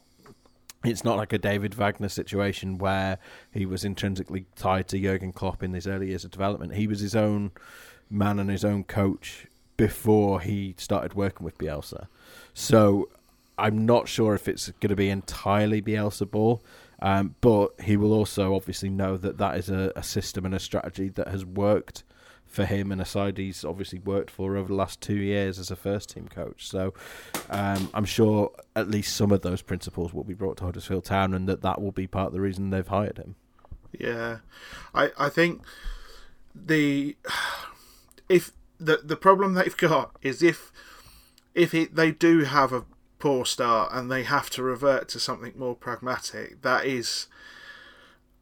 It's 0.83 1.03
not 1.03 1.17
like 1.17 1.33
a 1.33 1.37
David 1.37 1.73
Wagner 1.73 2.07
situation 2.07 2.77
where 2.77 3.17
he 3.51 3.65
was 3.65 3.83
intrinsically 3.83 4.45
tied 4.55 4.87
to 4.89 4.99
Jurgen 4.99 5.33
Klopp 5.33 5.61
in 5.61 5.73
his 5.73 5.87
early 5.87 6.07
years 6.07 6.23
of 6.23 6.31
development. 6.31 6.75
He 6.75 6.87
was 6.87 6.99
his 7.01 7.15
own 7.15 7.51
man 8.09 8.39
and 8.39 8.49
his 8.49 8.63
own 8.63 8.85
coach 8.85 9.47
before 9.75 10.41
he 10.41 10.75
started 10.77 11.15
working 11.15 11.43
with 11.43 11.57
Bielsa. 11.57 12.07
So 12.53 13.09
I'm 13.57 13.85
not 13.85 14.07
sure 14.07 14.33
if 14.35 14.47
it's 14.47 14.71
going 14.71 14.89
to 14.89 14.95
be 14.95 15.09
entirely 15.09 15.81
Bielsa 15.81 16.29
ball. 16.29 16.63
Um, 17.01 17.35
but 17.41 17.69
he 17.81 17.95
will 17.95 18.13
also 18.13 18.55
obviously 18.55 18.89
know 18.89 19.15
that 19.17 19.37
that 19.37 19.57
is 19.57 19.69
a, 19.69 19.91
a, 19.95 20.03
system 20.03 20.45
and 20.45 20.53
a 20.53 20.59
strategy 20.59 21.07
that 21.09 21.29
has 21.29 21.45
worked 21.45 22.03
for 22.45 22.65
him 22.65 22.91
and 22.91 22.99
a 22.99 23.05
side 23.05 23.37
he's 23.37 23.63
obviously 23.63 23.99
worked 23.99 24.31
for 24.31 24.57
over 24.57 24.67
the 24.67 24.73
last 24.73 24.99
two 24.99 25.15
years 25.15 25.59
as 25.59 25.71
a 25.71 25.75
first 25.75 26.09
team 26.09 26.27
coach. 26.27 26.67
So 26.67 26.93
um, 27.49 27.89
I'm 27.93 28.05
sure 28.05 28.51
at 28.75 28.89
least 28.89 29.15
some 29.15 29.31
of 29.31 29.41
those 29.43 29.61
principles 29.61 30.13
will 30.13 30.23
be 30.23 30.33
brought 30.33 30.57
to 30.57 30.65
Huddersfield 30.65 31.05
Town 31.05 31.33
and 31.33 31.47
that 31.47 31.61
that 31.61 31.79
will 31.79 31.91
be 31.91 32.07
part 32.07 32.27
of 32.27 32.33
the 32.33 32.41
reason 32.41 32.69
they've 32.69 32.87
hired 32.87 33.17
him. 33.17 33.35
Yeah, 33.97 34.39
I 34.93 35.11
I 35.17 35.29
think 35.29 35.61
the 36.53 37.15
if 38.29 38.51
the 38.79 39.01
the 39.03 39.15
problem 39.15 39.53
they've 39.53 39.77
got 39.77 40.15
is 40.21 40.41
if 40.41 40.71
if 41.53 41.73
it, 41.73 41.95
they 41.95 42.11
do 42.11 42.43
have 42.43 42.71
a 42.71 42.85
poor 43.19 43.45
start 43.45 43.91
and 43.93 44.09
they 44.09 44.23
have 44.23 44.49
to 44.51 44.63
revert 44.63 45.07
to 45.09 45.19
something 45.19 45.53
more 45.55 45.75
pragmatic, 45.75 46.61
that 46.61 46.85
is 46.85 47.27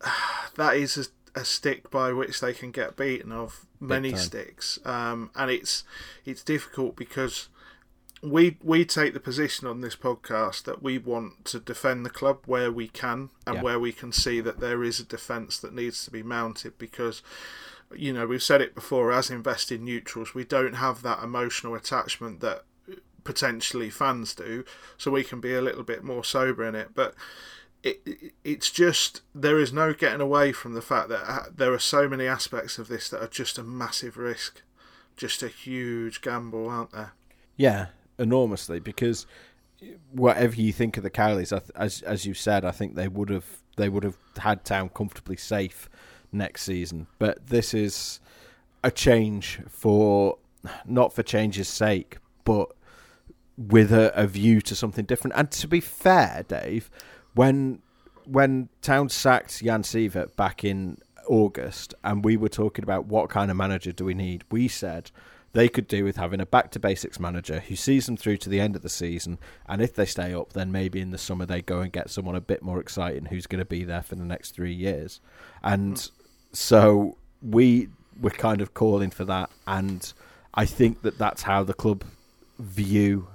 that 0.55 0.75
is 0.75 0.97
a, 1.35 1.39
a 1.39 1.45
stick 1.45 1.91
by 1.91 2.13
which 2.13 2.39
they 2.39 2.53
can 2.53 2.71
get 2.71 2.95
beaten 2.95 3.31
of 3.31 3.65
many 3.79 4.15
sticks, 4.15 4.79
um, 4.85 5.29
and 5.35 5.51
it's 5.51 5.83
it's 6.25 6.43
difficult 6.43 6.95
because 6.95 7.49
we 8.23 8.57
we 8.63 8.83
take 8.83 9.13
the 9.13 9.19
position 9.19 9.67
on 9.67 9.81
this 9.81 9.95
podcast 9.95 10.63
that 10.63 10.81
we 10.81 10.97
want 10.97 11.45
to 11.45 11.59
defend 11.59 12.05
the 12.05 12.09
club 12.09 12.39
where 12.45 12.71
we 12.71 12.87
can 12.87 13.29
and 13.45 13.57
yeah. 13.57 13.61
where 13.61 13.79
we 13.79 13.91
can 13.91 14.11
see 14.11 14.41
that 14.41 14.59
there 14.59 14.83
is 14.83 14.99
a 14.99 15.05
defence 15.05 15.59
that 15.59 15.73
needs 15.73 16.03
to 16.03 16.11
be 16.11 16.23
mounted 16.23 16.77
because 16.77 17.21
you 17.95 18.11
know, 18.11 18.27
we've 18.27 18.43
said 18.43 18.61
it 18.61 18.75
before. 18.75 19.11
As 19.11 19.29
invested 19.29 19.81
neutrals, 19.81 20.33
we 20.33 20.43
don't 20.43 20.75
have 20.75 21.01
that 21.03 21.23
emotional 21.23 21.75
attachment 21.75 22.41
that 22.41 22.63
potentially 23.27 23.89
fans 23.89 24.33
do, 24.33 24.63
so 24.97 25.11
we 25.11 25.23
can 25.23 25.41
be 25.41 25.53
a 25.53 25.61
little 25.61 25.83
bit 25.83 26.01
more 26.01 26.23
sober 26.23 26.63
in 26.63 26.73
it. 26.73 26.91
But 26.95 27.13
it, 27.83 28.33
it's 28.45 28.71
just 28.71 29.21
there 29.35 29.59
is 29.59 29.73
no 29.73 29.93
getting 29.93 30.21
away 30.21 30.53
from 30.53 30.73
the 30.73 30.81
fact 30.81 31.09
that 31.09 31.29
uh, 31.29 31.43
there 31.53 31.73
are 31.73 31.79
so 31.79 32.07
many 32.07 32.25
aspects 32.25 32.79
of 32.79 32.87
this 32.87 33.09
that 33.09 33.21
are 33.21 33.27
just 33.27 33.57
a 33.57 33.63
massive 33.63 34.15
risk, 34.15 34.61
just 35.17 35.43
a 35.43 35.49
huge 35.49 36.21
gamble, 36.21 36.69
aren't 36.69 36.93
there? 36.93 37.11
Yeah, 37.57 37.87
enormously. 38.17 38.79
Because 38.79 39.27
whatever 40.11 40.55
you 40.55 40.71
think 40.71 40.95
of 40.95 41.03
the 41.03 41.11
Cowleys, 41.11 41.51
as 41.75 42.01
as 42.01 42.25
you 42.25 42.33
said, 42.33 42.63
I 42.63 42.71
think 42.71 42.95
they 42.95 43.09
would 43.09 43.29
have 43.29 43.61
they 43.75 43.89
would 43.89 44.03
have 44.03 44.17
had 44.37 44.63
Town 44.63 44.89
comfortably 44.89 45.35
safe 45.35 45.89
next 46.31 46.63
season. 46.63 47.07
But 47.19 47.47
this 47.47 47.73
is 47.73 48.21
a 48.85 48.89
change 48.89 49.59
for 49.67 50.37
not 50.85 51.13
for 51.13 51.23
change's 51.23 51.67
sake, 51.67 52.19
but 52.45 52.69
with 53.57 53.91
a, 53.91 54.13
a 54.13 54.27
view 54.27 54.61
to 54.61 54.75
something 54.75 55.05
different. 55.05 55.35
And 55.35 55.49
to 55.51 55.67
be 55.67 55.81
fair, 55.81 56.45
Dave, 56.47 56.89
when 57.33 57.81
when 58.25 58.69
Town 58.81 59.09
sacked 59.09 59.63
Jan 59.63 59.83
Siewert 59.83 60.35
back 60.35 60.63
in 60.63 60.97
August, 61.27 61.93
and 62.03 62.23
we 62.23 62.37
were 62.37 62.49
talking 62.49 62.83
about 62.83 63.05
what 63.05 63.29
kind 63.29 63.49
of 63.49 63.57
manager 63.57 63.91
do 63.91 64.05
we 64.05 64.13
need, 64.13 64.43
we 64.51 64.67
said 64.67 65.11
they 65.53 65.69
could 65.69 65.87
do 65.87 66.03
with 66.03 66.17
having 66.17 66.41
a 66.41 66.45
back 66.45 66.71
to 66.71 66.79
basics 66.79 67.19
manager 67.19 67.61
who 67.61 67.75
sees 67.75 68.05
them 68.05 68.17
through 68.17 68.37
to 68.37 68.49
the 68.49 68.59
end 68.59 68.75
of 68.75 68.81
the 68.81 68.89
season. 68.89 69.39
And 69.67 69.81
if 69.81 69.93
they 69.95 70.05
stay 70.05 70.33
up, 70.33 70.53
then 70.53 70.71
maybe 70.71 70.99
in 70.99 71.11
the 71.11 71.17
summer 71.17 71.45
they 71.45 71.61
go 71.61 71.79
and 71.79 71.91
get 71.91 72.09
someone 72.09 72.35
a 72.35 72.41
bit 72.41 72.61
more 72.61 72.79
exciting 72.79 73.25
who's 73.25 73.47
going 73.47 73.59
to 73.59 73.65
be 73.65 73.83
there 73.83 74.03
for 74.03 74.15
the 74.15 74.25
next 74.25 74.51
three 74.51 74.73
years. 74.73 75.19
And 75.63 75.95
mm. 75.95 76.11
so 76.51 77.17
we 77.41 77.89
were 78.19 78.29
kind 78.29 78.61
of 78.61 78.73
calling 78.73 79.09
for 79.09 79.25
that. 79.25 79.49
And 79.65 80.13
I 80.53 80.65
think 80.65 81.01
that 81.03 81.17
that's 81.17 81.43
how 81.43 81.63
the 81.63 81.73
club 81.73 82.03
view 82.59 83.27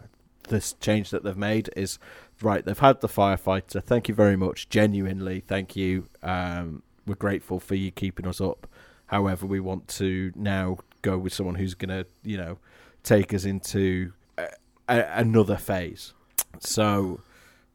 this 0.44 0.74
change 0.74 1.10
that 1.10 1.24
they've 1.24 1.36
made 1.36 1.70
is 1.76 1.98
right, 2.40 2.64
they've 2.64 2.78
had 2.78 3.00
the 3.00 3.08
firefighter. 3.08 3.82
Thank 3.82 4.08
you 4.08 4.14
very 4.14 4.36
much. 4.36 4.68
Genuinely, 4.68 5.40
thank 5.40 5.76
you. 5.76 6.08
Um, 6.22 6.82
we're 7.06 7.14
grateful 7.14 7.60
for 7.60 7.74
you 7.74 7.90
keeping 7.90 8.26
us 8.26 8.40
up. 8.40 8.66
However, 9.06 9.46
we 9.46 9.60
want 9.60 9.88
to 9.88 10.32
now 10.34 10.78
go 11.02 11.18
with 11.18 11.32
someone 11.32 11.56
who's 11.56 11.74
going 11.74 11.90
to, 11.90 12.06
you 12.22 12.36
know, 12.36 12.58
take 13.02 13.34
us 13.34 13.44
into 13.44 14.12
a, 14.38 14.48
a, 14.88 15.02
another 15.14 15.56
phase. 15.56 16.14
So, 16.60 17.20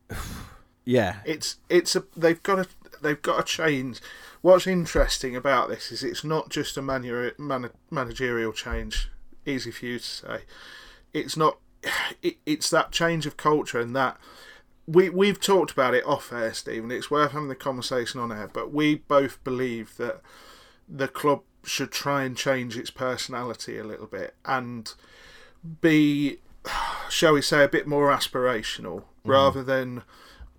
yeah, 0.85 1.17
it's 1.25 1.57
it's 1.69 1.95
a 1.95 2.05
they've 2.15 2.41
got 2.41 2.59
a 2.59 2.67
they've 3.01 3.21
got 3.21 3.39
a 3.39 3.43
change. 3.43 3.99
What's 4.41 4.67
interesting 4.67 5.35
about 5.35 5.69
this 5.69 5.91
is 5.91 6.03
it's 6.03 6.23
not 6.23 6.49
just 6.49 6.77
a 6.77 6.81
manu- 6.81 7.31
man- 7.37 7.71
managerial 7.91 8.53
change. 8.53 9.09
Easy 9.45 9.71
for 9.71 9.85
you 9.85 9.99
to 9.99 10.05
say. 10.05 10.39
It's 11.13 11.37
not. 11.37 11.57
It, 12.21 12.37
it's 12.45 12.69
that 12.69 12.91
change 12.91 13.25
of 13.25 13.37
culture 13.37 13.79
and 13.79 13.95
that 13.95 14.17
we 14.87 15.09
we've 15.09 15.39
talked 15.39 15.71
about 15.71 15.93
it 15.93 16.05
off 16.05 16.31
air, 16.31 16.53
Steven. 16.53 16.91
It's 16.91 17.11
worth 17.11 17.31
having 17.31 17.49
the 17.49 17.55
conversation 17.55 18.19
on 18.19 18.31
air, 18.31 18.49
but 18.51 18.73
we 18.73 18.95
both 18.95 19.43
believe 19.43 19.97
that 19.97 20.21
the 20.87 21.07
club 21.07 21.41
should 21.63 21.91
try 21.91 22.23
and 22.23 22.37
change 22.37 22.77
its 22.77 22.89
personality 22.89 23.77
a 23.77 23.83
little 23.83 24.07
bit 24.07 24.35
and 24.45 24.93
be, 25.81 26.37
shall 27.09 27.33
we 27.33 27.41
say, 27.41 27.63
a 27.63 27.67
bit 27.67 27.85
more 27.85 28.09
aspirational 28.09 29.01
mm-hmm. 29.01 29.29
rather 29.29 29.63
than 29.63 30.03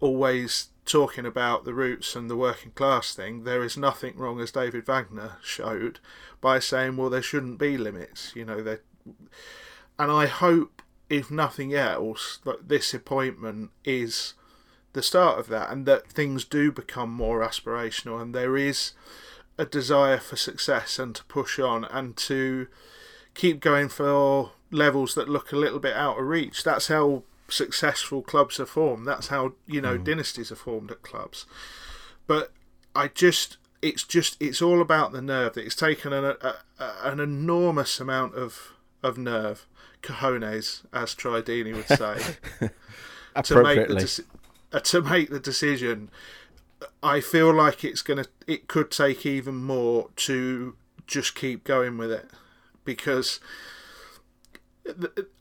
always 0.01 0.69
talking 0.85 1.27
about 1.27 1.65
the 1.65 1.75
roots 1.75 2.15
and 2.15 2.31
the 2.31 2.37
working 2.37 2.73
class 2.73 3.15
thing. 3.15 3.45
There 3.45 3.63
is 3.63 3.77
nothing 3.77 4.17
wrong, 4.17 4.41
as 4.41 4.51
David 4.51 4.87
Wagner 4.87 5.37
showed, 5.43 6.01
by 6.41 6.59
saying, 6.59 6.97
well, 6.97 7.11
there 7.11 7.23
shouldn't 7.23 7.59
be 7.59 7.77
limits. 7.79 8.33
You 8.35 8.45
know, 8.45 8.79
and 9.99 10.13
I 10.13 10.27
hope 10.27 10.83
if 11.11 11.31
nothing 11.31 11.75
else, 11.75 12.39
that 12.45 12.69
this 12.69 12.93
appointment 12.93 13.71
is 13.85 14.35
the 14.93 15.03
start 15.03 15.39
of 15.39 15.49
that, 15.49 15.71
and 15.71 15.87
that 15.87 16.09
things 16.09 16.45
do 16.45 16.73
become 16.73 17.11
more 17.11 17.41
aspirational, 17.41 18.21
and 18.21 18.35
there 18.35 18.57
is 18.57 18.93
a 19.59 19.65
desire 19.65 20.19
for 20.19 20.37
success 20.37 20.99
and 20.99 21.15
to 21.17 21.25
push 21.25 21.59
on 21.59 21.85
and 21.85 22.17
to 22.17 22.69
keep 23.35 23.61
going 23.61 23.89
for 23.89 24.53
levels 24.71 25.15
that 25.15 25.29
look 25.29 25.53
a 25.53 25.57
little 25.57 25.81
bit 25.81 25.95
out 25.95 26.19
of 26.19 26.27
reach. 26.27 26.63
That's 26.63 26.89
how 26.89 27.25
successful 27.49 28.23
clubs 28.23 28.61
are 28.61 28.67
formed. 28.67 29.07
That's 29.07 29.29
how 29.29 29.55
you 29.67 29.81
know 29.81 29.99
mm. 29.99 30.05
dynasties 30.05 30.53
are 30.53 30.57
formed 30.57 30.91
at 30.91 31.03
clubs. 31.03 31.47
But 32.27 32.53
I 32.95 33.09
just, 33.09 33.57
it's 33.83 34.05
just, 34.05 34.37
it's 34.41 34.63
all 34.63 34.81
about 34.81 35.13
the 35.13 35.23
nerve. 35.23 35.55
That 35.55 35.65
it's 35.65 35.75
taken 35.75 36.13
an, 36.13 36.25
a, 36.25 36.55
an 36.79 37.21
enormous 37.21 37.99
amount 38.01 38.35
of 38.35 38.73
of 39.03 39.19
nerve 39.19 39.67
cojones, 40.03 40.83
as 40.93 41.15
Tridini 41.15 41.75
would 41.75 41.87
say, 41.87 42.71
to 43.43 43.63
make 43.63 43.89
the 43.89 43.95
de- 43.95 44.77
uh, 44.77 44.81
to 44.81 45.03
make 45.03 45.31
the 45.31 45.41
decision. 45.41 46.11
I 47.03 47.21
feel 47.21 47.53
like 47.53 47.85
it's 47.85 48.03
gonna. 48.03 48.27
It 48.47 48.69
could 48.69 48.91
take 48.91 49.27
even 49.27 49.57
more 49.57 50.11
to 50.17 50.77
just 51.07 51.35
keep 51.35 51.65
going 51.65 51.99
with 51.99 52.13
it, 52.13 52.29
because 52.85 53.41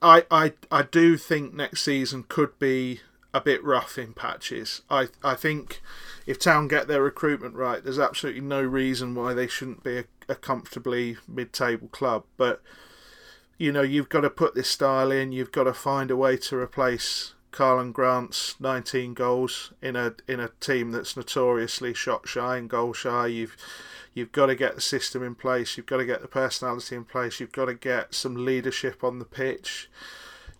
I 0.02 0.24
I 0.30 0.52
I 0.70 0.82
do 0.82 1.16
think 1.16 1.54
next 1.54 1.82
season 1.82 2.24
could 2.28 2.58
be 2.58 3.00
a 3.34 3.40
bit 3.40 3.62
rough 3.62 3.98
in 3.98 4.14
patches. 4.14 4.82
I 4.90 5.08
I 5.22 5.34
think 5.34 5.80
if 6.26 6.38
Town 6.38 6.68
get 6.68 6.88
their 6.88 7.02
recruitment 7.02 7.54
right, 7.54 7.82
there's 7.82 7.98
absolutely 7.98 8.42
no 8.42 8.62
reason 8.62 9.14
why 9.14 9.34
they 9.34 9.46
shouldn't 9.46 9.84
be 9.84 9.98
a, 9.98 10.04
a 10.28 10.34
comfortably 10.34 11.16
mid-table 11.26 11.88
club. 11.88 12.24
But 12.36 12.62
you 13.58 13.72
know, 13.72 13.82
you've 13.82 14.08
got 14.08 14.20
to 14.20 14.30
put 14.30 14.54
this 14.54 14.70
style 14.70 15.10
in. 15.10 15.32
You've 15.32 15.52
got 15.52 15.64
to 15.64 15.74
find 15.74 16.10
a 16.10 16.16
way 16.16 16.36
to 16.36 16.56
replace 16.56 17.34
Karlan 17.52 17.92
Grant's 17.92 18.54
19 18.60 19.14
goals 19.14 19.72
in 19.82 19.96
a 19.96 20.14
in 20.28 20.38
a 20.38 20.50
team 20.60 20.92
that's 20.92 21.16
notoriously 21.16 21.92
shot 21.92 22.28
shy 22.28 22.56
and 22.56 22.70
goal 22.70 22.92
shy. 22.92 23.26
You've 23.26 23.56
you've 24.14 24.32
got 24.32 24.46
to 24.46 24.54
get 24.54 24.76
the 24.76 24.80
system 24.80 25.24
in 25.24 25.34
place. 25.34 25.76
You've 25.76 25.86
got 25.86 25.96
to 25.96 26.06
get 26.06 26.22
the 26.22 26.28
personality 26.28 26.94
in 26.94 27.04
place. 27.04 27.40
You've 27.40 27.52
got 27.52 27.66
to 27.66 27.74
get 27.74 28.14
some 28.14 28.44
leadership 28.44 29.02
on 29.02 29.18
the 29.18 29.24
pitch. 29.24 29.90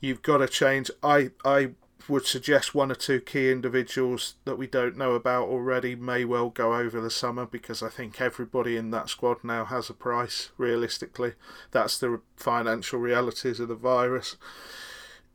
You've 0.00 0.22
got 0.22 0.38
to 0.38 0.48
change. 0.48 0.90
I 1.02 1.30
I 1.44 1.70
would 2.08 2.26
suggest 2.26 2.74
one 2.74 2.90
or 2.90 2.94
two 2.94 3.20
key 3.20 3.50
individuals 3.50 4.34
that 4.44 4.56
we 4.56 4.66
don't 4.66 4.96
know 4.96 5.12
about 5.12 5.48
already 5.48 5.94
may 5.94 6.24
well 6.24 6.48
go 6.48 6.74
over 6.74 7.00
the 7.00 7.10
summer 7.10 7.44
because 7.44 7.82
I 7.82 7.88
think 7.88 8.20
everybody 8.20 8.76
in 8.76 8.90
that 8.92 9.08
squad 9.08 9.44
now 9.44 9.64
has 9.66 9.90
a 9.90 9.94
price, 9.94 10.50
realistically. 10.56 11.34
That's 11.70 11.98
the 11.98 12.20
financial 12.36 12.98
realities 12.98 13.60
of 13.60 13.68
the 13.68 13.74
virus. 13.74 14.36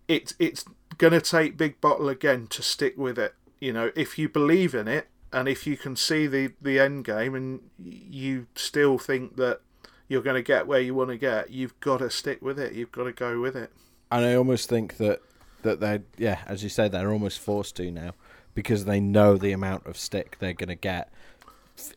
It, 0.07 0.33
it's 0.39 0.65
going 0.97 1.13
to 1.13 1.21
take 1.21 1.57
Big 1.57 1.79
Bottle 1.79 2.09
again 2.09 2.47
to 2.47 2.61
stick 2.61 2.97
with 2.97 3.19
it. 3.19 3.35
You 3.59 3.73
know, 3.73 3.91
if 3.95 4.17
you 4.17 4.27
believe 4.27 4.73
in 4.73 4.87
it 4.87 5.07
and 5.31 5.47
if 5.47 5.65
you 5.65 5.77
can 5.77 5.95
see 5.95 6.27
the, 6.27 6.53
the 6.61 6.79
end 6.79 7.05
game 7.05 7.35
and 7.35 7.61
you 7.79 8.47
still 8.55 8.97
think 8.97 9.37
that 9.37 9.61
you're 10.07 10.21
going 10.21 10.35
to 10.35 10.43
get 10.43 10.67
where 10.67 10.81
you 10.81 10.93
want 10.93 11.09
to 11.09 11.17
get, 11.17 11.51
you've 11.51 11.79
got 11.79 11.97
to 11.97 12.09
stick 12.09 12.41
with 12.41 12.59
it. 12.59 12.73
You've 12.73 12.91
got 12.91 13.05
to 13.05 13.13
go 13.13 13.39
with 13.39 13.55
it. 13.55 13.71
And 14.11 14.25
I 14.25 14.35
almost 14.35 14.69
think 14.69 14.97
that 14.97 15.21
that 15.63 15.79
they 15.79 16.01
yeah, 16.17 16.39
as 16.45 16.63
you 16.63 16.69
say, 16.69 16.87
they're 16.87 17.11
almost 17.11 17.39
forced 17.39 17.75
to 17.77 17.91
now 17.91 18.13
because 18.53 18.85
they 18.85 18.99
know 18.99 19.35
the 19.35 19.51
amount 19.51 19.85
of 19.87 19.97
stick 19.97 20.37
they're 20.39 20.53
going 20.53 20.69
to 20.69 20.75
get 20.75 21.11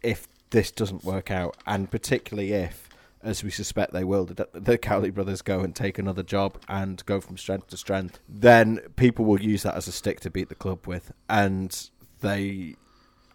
if 0.03 0.27
this 0.51 0.71
doesn't 0.71 1.05
work 1.05 1.31
out, 1.31 1.57
and 1.67 1.91
particularly 1.91 2.53
if, 2.53 2.89
as 3.23 3.43
we 3.43 3.51
suspect 3.51 3.93
they 3.93 4.05
will, 4.05 4.25
the, 4.25 4.49
the 4.53 4.79
Cowley 4.79 5.11
brothers 5.11 5.43
go 5.43 5.61
and 5.61 5.75
take 5.75 5.99
another 5.99 6.23
job 6.23 6.59
and 6.69 7.05
go 7.07 7.21
from 7.21 7.37
strength 7.37 7.69
to 7.69 7.77
strength, 7.77 8.19
then 8.29 8.79
people 8.97 9.25
will 9.25 9.41
use 9.41 9.63
that 9.65 9.75
as 9.75 9.89
a 9.89 9.93
stick 9.93 10.21
to 10.21 10.31
beat 10.31 10.49
the 10.49 10.55
club 10.55 10.87
with, 10.87 11.13
and 11.29 11.91
they, 12.21 12.77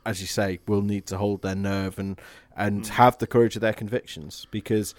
as 0.06 0.22
you 0.22 0.28
say, 0.28 0.60
will 0.68 0.82
need 0.82 1.06
to 1.08 1.18
hold 1.18 1.42
their 1.42 1.56
nerve 1.56 2.00
and 2.00 2.20
and 2.56 2.84
mm. 2.84 2.88
have 2.90 3.18
the 3.20 3.28
courage 3.28 3.56
of 3.56 3.62
their 3.62 3.74
convictions 3.74 4.46
because 4.52 4.94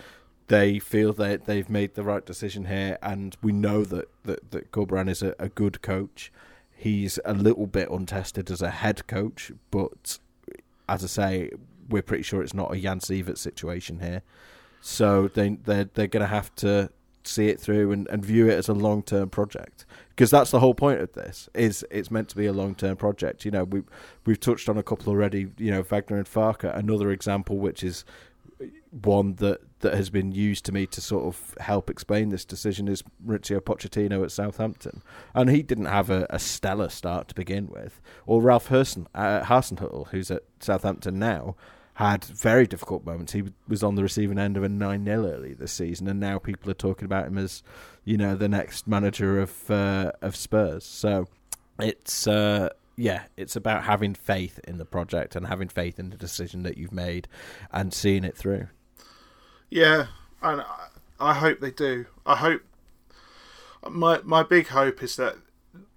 they 0.48 0.78
feel 0.78 1.12
that 1.14 1.46
they've 1.46 1.68
made 1.68 1.94
the 1.94 2.02
right 2.02 2.24
decision 2.24 2.66
here, 2.66 2.98
and 3.02 3.36
we 3.42 3.52
know 3.52 3.84
that 3.84 4.08
that, 4.24 4.50
that 4.50 4.72
Corberán 4.72 5.08
is 5.08 5.22
a, 5.22 5.34
a 5.38 5.48
good 5.48 5.82
coach. 5.82 6.32
He's 6.74 7.18
a 7.24 7.32
little 7.32 7.66
bit 7.66 7.88
untested 7.90 8.50
as 8.50 8.60
a 8.60 8.70
head 8.70 9.06
coach, 9.06 9.52
but 9.70 10.18
as 10.88 11.04
I 11.04 11.06
say, 11.06 11.50
we're 11.88 12.02
pretty 12.02 12.22
sure 12.22 12.42
it's 12.42 12.54
not 12.54 12.74
a 12.74 12.78
Jan 12.78 13.00
Siewert 13.00 13.38
situation 13.38 14.00
here. 14.00 14.22
So 14.80 15.28
they 15.28 15.50
they're 15.50 15.84
they're 15.84 16.06
going 16.08 16.22
to 16.22 16.26
have 16.26 16.54
to 16.56 16.90
see 17.24 17.48
it 17.48 17.60
through 17.60 17.92
and, 17.92 18.08
and 18.08 18.24
view 18.24 18.48
it 18.48 18.54
as 18.54 18.68
a 18.68 18.74
long 18.74 19.02
term 19.02 19.30
project 19.30 19.86
because 20.10 20.30
that's 20.30 20.50
the 20.50 20.60
whole 20.60 20.74
point 20.74 21.00
of 21.00 21.12
this 21.12 21.48
is 21.54 21.86
it's 21.90 22.10
meant 22.10 22.28
to 22.28 22.36
be 22.36 22.46
a 22.46 22.52
long 22.52 22.74
term 22.74 22.96
project. 22.96 23.44
You 23.44 23.50
know 23.50 23.64
we 23.64 23.82
we've 24.26 24.40
touched 24.40 24.68
on 24.68 24.76
a 24.76 24.82
couple 24.82 25.10
already. 25.10 25.48
You 25.58 25.70
know 25.70 25.82
Wagner 25.82 26.18
and 26.18 26.26
Farke, 26.26 26.64
another 26.76 27.10
example 27.10 27.58
which 27.58 27.82
is 27.84 28.04
one 28.90 29.34
that, 29.36 29.60
that 29.80 29.94
has 29.94 30.10
been 30.10 30.32
used 30.32 30.64
to 30.66 30.72
me 30.72 30.86
to 30.86 31.00
sort 31.00 31.24
of 31.24 31.54
help 31.60 31.88
explain 31.88 32.28
this 32.28 32.44
decision 32.44 32.88
is 32.88 33.02
Mauricio 33.24 33.60
Pochettino 33.60 34.22
at 34.22 34.30
Southampton, 34.30 35.02
and 35.34 35.50
he 35.50 35.62
didn't 35.62 35.86
have 35.86 36.10
a, 36.10 36.26
a 36.30 36.38
stellar 36.38 36.88
start 36.88 37.28
to 37.28 37.34
begin 37.34 37.68
with, 37.68 38.00
or 38.26 38.42
Ralph 38.42 38.68
Hersen, 38.68 39.06
uh, 39.14 39.44
who's 40.10 40.30
at 40.30 40.42
Southampton 40.60 41.18
now, 41.18 41.56
had 41.94 42.24
very 42.24 42.66
difficult 42.66 43.04
moments. 43.04 43.32
He 43.32 43.44
was 43.68 43.82
on 43.82 43.96
the 43.96 44.02
receiving 44.02 44.38
end 44.38 44.56
of 44.56 44.62
a 44.62 44.68
9 44.68 45.04
0 45.04 45.26
early 45.26 45.54
this 45.54 45.72
season, 45.72 46.08
and 46.08 46.18
now 46.18 46.38
people 46.38 46.70
are 46.70 46.74
talking 46.74 47.04
about 47.04 47.26
him 47.26 47.38
as, 47.38 47.62
you 48.04 48.16
know, 48.16 48.34
the 48.34 48.48
next 48.48 48.86
manager 48.86 49.40
of 49.40 49.70
uh, 49.70 50.12
of 50.22 50.36
Spurs. 50.36 50.84
So 50.84 51.26
it's. 51.78 52.26
Uh, 52.26 52.70
yeah, 53.02 53.24
it's 53.36 53.56
about 53.56 53.82
having 53.82 54.14
faith 54.14 54.60
in 54.62 54.78
the 54.78 54.84
project 54.84 55.34
and 55.34 55.48
having 55.48 55.66
faith 55.66 55.98
in 55.98 56.10
the 56.10 56.16
decision 56.16 56.62
that 56.62 56.78
you've 56.78 56.92
made 56.92 57.26
and 57.72 57.92
seeing 57.92 58.22
it 58.22 58.36
through. 58.36 58.68
Yeah, 59.70 60.06
and 60.40 60.62
I 61.18 61.34
hope 61.34 61.58
they 61.58 61.72
do. 61.72 62.06
I 62.24 62.36
hope 62.36 62.62
my 63.90 64.20
my 64.22 64.44
big 64.44 64.68
hope 64.68 65.02
is 65.02 65.16
that 65.16 65.38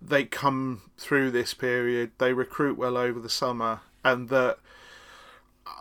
they 0.02 0.26
come 0.26 0.90
through 0.98 1.30
this 1.30 1.54
period, 1.54 2.10
they 2.18 2.34
recruit 2.34 2.76
well 2.76 2.98
over 2.98 3.20
the 3.20 3.30
summer, 3.30 3.82
and 4.04 4.30
that 4.30 4.58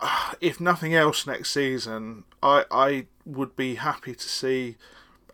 uh, 0.02 0.34
if 0.42 0.60
nothing 0.60 0.94
else 0.94 1.26
next 1.26 1.52
season, 1.52 2.24
I 2.42 2.66
I 2.70 3.06
would 3.24 3.56
be 3.56 3.76
happy 3.76 4.14
to 4.14 4.28
see 4.28 4.76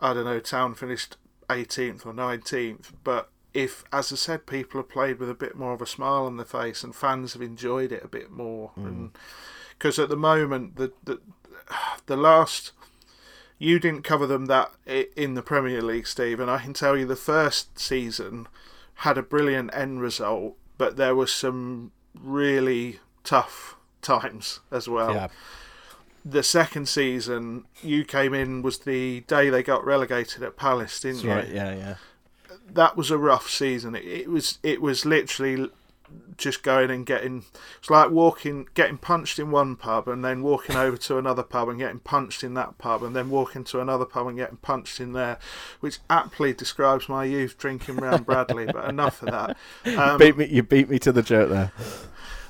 I 0.01 0.15
don't 0.15 0.25
know 0.25 0.39
Town 0.39 0.77
finished 0.77 1.17
18th 1.49 2.07
or 2.07 2.13
19th, 2.13 2.93
but 3.03 3.29
if, 3.53 3.85
as 3.93 4.13
I 4.13 4.17
said, 4.17 4.47
people 4.47 4.81
have 4.81 4.89
played 4.89 5.19
with 5.19 5.31
a 5.31 5.35
bit 5.35 5.57
more 5.57 5.73
of 5.73 5.83
a 5.83 5.87
smile 5.87 6.27
on 6.27 6.37
their 6.37 6.47
face 6.47 6.85
and 6.85 6.95
fans 6.95 7.33
have 7.33 7.43
enjoyed 7.43 7.93
it 7.93 8.05
a 8.05 8.09
bit 8.09 8.31
more, 8.31 8.71
mm. 8.79 9.11
because 9.77 9.99
at 9.99 10.09
the 10.09 10.17
moment 10.17 10.77
the, 10.77 10.93
the 11.05 11.21
the 12.07 12.17
last 12.17 12.73
you 13.59 13.79
didn't 13.79 14.03
cover 14.03 14.27
them 14.27 14.47
that 14.47 14.73
in 14.87 15.35
the 15.35 15.43
Premier 15.43 15.83
League, 15.83 16.07
Steve, 16.07 16.41
and 16.41 16.51
I 16.51 16.59
can 16.59 16.73
tell 16.73 16.97
you 16.97 17.05
the 17.05 17.15
first 17.15 17.79
season 17.79 18.49
had 18.95 19.19
a 19.19 19.23
brilliant 19.23 19.71
end 19.75 20.01
result, 20.01 20.57
but 20.79 20.97
there 20.97 21.15
were 21.15 21.27
some 21.27 21.93
really 22.19 23.01
tough 23.23 23.77
times 24.01 24.61
as 24.71 24.89
well. 24.89 25.15
Yeah. 25.15 25.29
The 26.25 26.43
second 26.43 26.89
season, 26.89 27.65
you 27.83 28.05
came 28.05 28.33
in 28.33 28.63
was 28.63 28.79
the 28.79 29.21
day 29.21 29.51
they 29.51 29.63
got 29.63 29.85
relegated 29.85 30.43
at 30.43 30.57
Palace, 30.57 31.01
didn't 31.01 31.23
That's 31.23 31.25
you? 31.25 31.31
Right. 31.31 31.49
Yeah, 31.49 31.75
yeah 31.75 31.95
that 32.75 32.97
was 32.97 33.11
a 33.11 33.19
rough 33.19 33.49
season. 33.49 33.95
It, 33.95 34.05
it, 34.05 34.29
was 34.29 34.59
it 34.63 34.81
was 34.81 35.05
literally 35.05 35.71
just 36.37 36.63
going 36.63 36.91
and 36.91 37.07
getting. 37.07 37.45
It's 37.79 37.91
like 37.91 38.11
walking, 38.11 38.69
getting 38.75 38.99
punched 38.99 39.39
in 39.39 39.51
one 39.51 39.77
pub, 39.77 40.09
and 40.09 40.25
then 40.25 40.43
walking 40.43 40.77
over 40.77 40.97
to 40.97 41.19
another 41.19 41.43
pub 41.43 41.69
and 41.69 41.79
getting 41.79 42.01
punched 42.01 42.43
in 42.43 42.55
that 42.55 42.79
pub, 42.79 43.03
and 43.03 43.15
then 43.15 43.31
walking 43.31 43.65
to 43.65 43.81
another 43.81 44.05
pub 44.05 44.27
and 44.27 44.37
getting 44.37 44.57
punched 44.59 45.01
in 45.01 45.13
there, 45.13 45.39
which 45.81 45.99
aptly 46.09 46.53
describes 46.53 47.09
my 47.09 47.25
youth 47.25 47.59
drinking 47.59 47.97
round 47.97 48.27
Bradley. 48.27 48.67
but 48.67 48.89
enough 48.89 49.23
of 49.23 49.31
that. 49.31 49.57
Um, 50.01 50.19
beat 50.19 50.37
me, 50.37 50.47
you 50.47 50.63
beat 50.63 50.89
me 50.89 50.99
to 51.01 51.13
the 51.13 51.23
joke 51.23 51.51
there. 51.51 51.73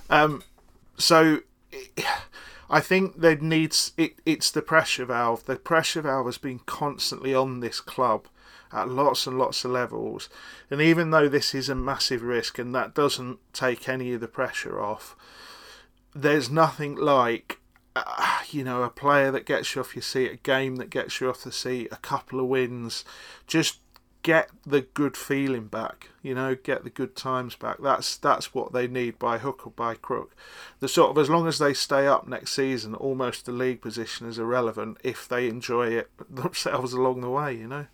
Um, 0.09 0.43
so. 0.97 1.41
I 2.73 2.79
think 2.79 3.21
there 3.21 3.37
needs 3.37 3.93
it, 3.97 4.21
it's 4.25 4.49
the 4.53 4.63
pressure 4.63 5.05
valve. 5.05 5.45
The 5.45 5.57
pressure 5.57 6.03
valve 6.03 6.27
has 6.27 6.39
been 6.39 6.61
constantly 6.61 7.35
on 7.35 7.59
this 7.59 7.81
club 7.81 8.29
at 8.73 8.89
lots 8.89 9.27
and 9.27 9.39
lots 9.39 9.65
of 9.65 9.71
levels. 9.71 10.29
And 10.71 10.81
even 10.81 11.11
though 11.11 11.29
this 11.29 11.55
is 11.55 11.69
a 11.69 11.75
massive 11.75 12.23
risk 12.23 12.59
and 12.59 12.75
that 12.75 12.95
doesn't 12.95 13.39
take 13.53 13.89
any 13.89 14.13
of 14.13 14.21
the 14.21 14.29
pressure 14.29 14.81
off, 14.81 15.17
there's 16.15 16.51
nothing 16.51 16.97
like 16.97 17.59
uh, 17.97 18.39
you 18.51 18.63
know 18.65 18.83
a 18.83 18.91
player 18.91 19.31
that 19.31 19.47
gets 19.47 19.75
you 19.75 19.81
off 19.81 19.95
your 19.95 20.03
seat, 20.03 20.33
a 20.33 20.37
game 20.37 20.77
that 20.77 20.91
gets 20.91 21.21
you 21.21 21.29
off 21.29 21.43
the 21.43 21.53
seat, 21.53 21.89
a 21.91 21.97
couple 21.97 22.41
of 22.41 22.47
wins, 22.47 23.05
just 23.47 23.79
get 24.23 24.51
the 24.67 24.83
good 24.83 25.17
feeling 25.17 25.67
back. 25.67 26.11
You 26.23 26.35
know, 26.35 26.55
get 26.55 26.85
the 26.85 26.91
good 26.91 27.17
times 27.17 27.57
back. 27.57 27.79
That's 27.81 28.17
that's 28.17 28.55
what 28.55 28.73
they 28.73 28.87
need 28.87 29.19
by 29.19 29.39
hook 29.39 29.67
or 29.67 29.71
by 29.71 29.95
crook. 29.95 30.35
The 30.81 30.89
sort 30.89 31.11
of 31.11 31.19
as 31.19 31.31
long 31.31 31.47
as 31.47 31.59
they 31.59 31.75
stay 31.75 32.07
up 32.07 32.29
next 32.29 32.53
season, 32.53 32.95
almost 32.95 33.47
the 33.47 33.53
league 33.53 33.81
position 33.81 34.29
is 34.29 34.39
irrelevant 34.39 34.99
if 35.03 35.27
they 35.29 35.49
enjoy 35.49 35.89
it 35.89 36.11
themselves 36.31 36.93
along 36.93 37.21
the 37.21 37.31
way. 37.31 37.55
You 37.55 37.69
know. 37.69 37.87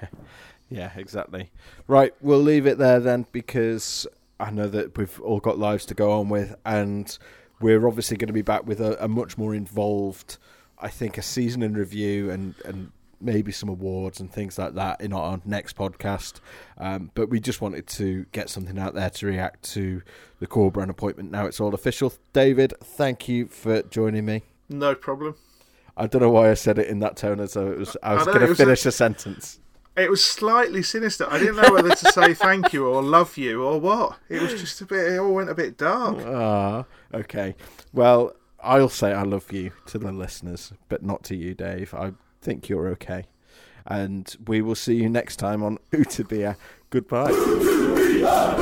yeah, 0.70 0.90
exactly. 0.96 1.50
Right, 1.86 2.14
we'll 2.20 2.40
leave 2.40 2.66
it 2.66 2.78
there 2.78 3.00
then 3.00 3.26
because 3.32 4.06
I 4.40 4.50
know 4.50 4.68
that 4.68 4.96
we've 4.96 5.20
all 5.20 5.40
got 5.40 5.58
lives 5.58 5.86
to 5.86 5.94
go 5.94 6.12
on 6.12 6.28
with, 6.28 6.54
and 6.64 7.16
we're 7.60 7.86
obviously 7.86 8.16
going 8.16 8.28
to 8.28 8.32
be 8.34 8.42
back 8.42 8.66
with 8.66 8.80
a, 8.80 9.02
a 9.02 9.08
much 9.08 9.38
more 9.38 9.54
involved, 9.54 10.38
I 10.78 10.88
think, 10.88 11.18
a 11.18 11.22
season 11.22 11.62
in 11.62 11.74
review 11.74 12.30
and 12.30 12.54
and 12.64 12.92
maybe 13.20 13.50
some 13.50 13.68
awards 13.68 14.20
and 14.20 14.30
things 14.30 14.58
like 14.58 14.74
that 14.74 15.00
in 15.00 15.12
our 15.12 15.40
next 15.44 15.76
podcast. 15.76 16.40
Um, 16.76 17.10
but 17.14 17.30
we 17.30 17.40
just 17.40 17.60
wanted 17.60 17.86
to 17.88 18.26
get 18.32 18.50
something 18.50 18.78
out 18.78 18.94
there 18.94 19.10
to 19.10 19.26
react 19.26 19.62
to 19.72 20.02
the 20.40 20.46
Corberán 20.46 20.90
appointment. 20.90 21.30
Now 21.30 21.46
it's 21.46 21.60
all 21.60 21.74
official. 21.74 22.12
David, 22.32 22.74
thank 22.82 23.28
you 23.28 23.46
for 23.46 23.82
joining 23.82 24.26
me. 24.26 24.42
No 24.68 24.94
problem. 24.94 25.36
I 25.96 26.06
don't 26.06 26.20
know 26.20 26.30
why 26.30 26.50
I 26.50 26.54
said 26.54 26.78
it 26.78 26.88
in 26.88 26.98
that 27.00 27.16
tone 27.16 27.40
as 27.40 27.54
though 27.54 27.70
it 27.70 27.78
was 27.78 27.96
I 28.02 28.14
was 28.14 28.26
going 28.26 28.40
to 28.40 28.54
finish 28.54 28.84
a, 28.84 28.88
a 28.88 28.92
sentence. 28.92 29.60
It 29.96 30.10
was 30.10 30.24
slightly 30.24 30.82
sinister. 30.82 31.24
I 31.30 31.38
didn't 31.38 31.56
know 31.56 31.72
whether 31.72 31.90
to 31.94 32.12
say 32.12 32.34
thank 32.48 32.72
you 32.72 32.86
or 32.86 33.00
love 33.02 33.36
you 33.36 33.62
or 33.62 33.80
what. 33.80 34.18
It 34.28 34.42
was 34.42 34.60
just 34.60 34.80
a 34.80 34.86
bit. 34.86 35.12
It 35.12 35.18
all 35.18 35.34
went 35.34 35.50
a 35.50 35.54
bit 35.54 35.76
dark. 35.78 36.18
Ah, 36.26 36.84
okay. 37.12 37.54
Well, 37.92 38.34
I'll 38.60 38.88
say 38.88 39.12
I 39.12 39.22
love 39.22 39.52
you 39.52 39.70
to 39.86 39.98
the 39.98 40.10
listeners, 40.10 40.72
but 40.88 41.04
not 41.04 41.22
to 41.24 41.36
you, 41.36 41.54
Dave. 41.54 41.94
I 41.94 42.12
think 42.40 42.68
you're 42.68 42.88
okay. 42.88 43.26
And 43.86 44.34
we 44.46 44.62
will 44.62 44.74
see 44.74 44.96
you 44.96 45.08
next 45.08 45.36
time 45.36 45.62
on 45.62 45.78
Utabia. 45.92 46.56
Goodbye. 46.90 47.30
Utabia, 47.30 48.54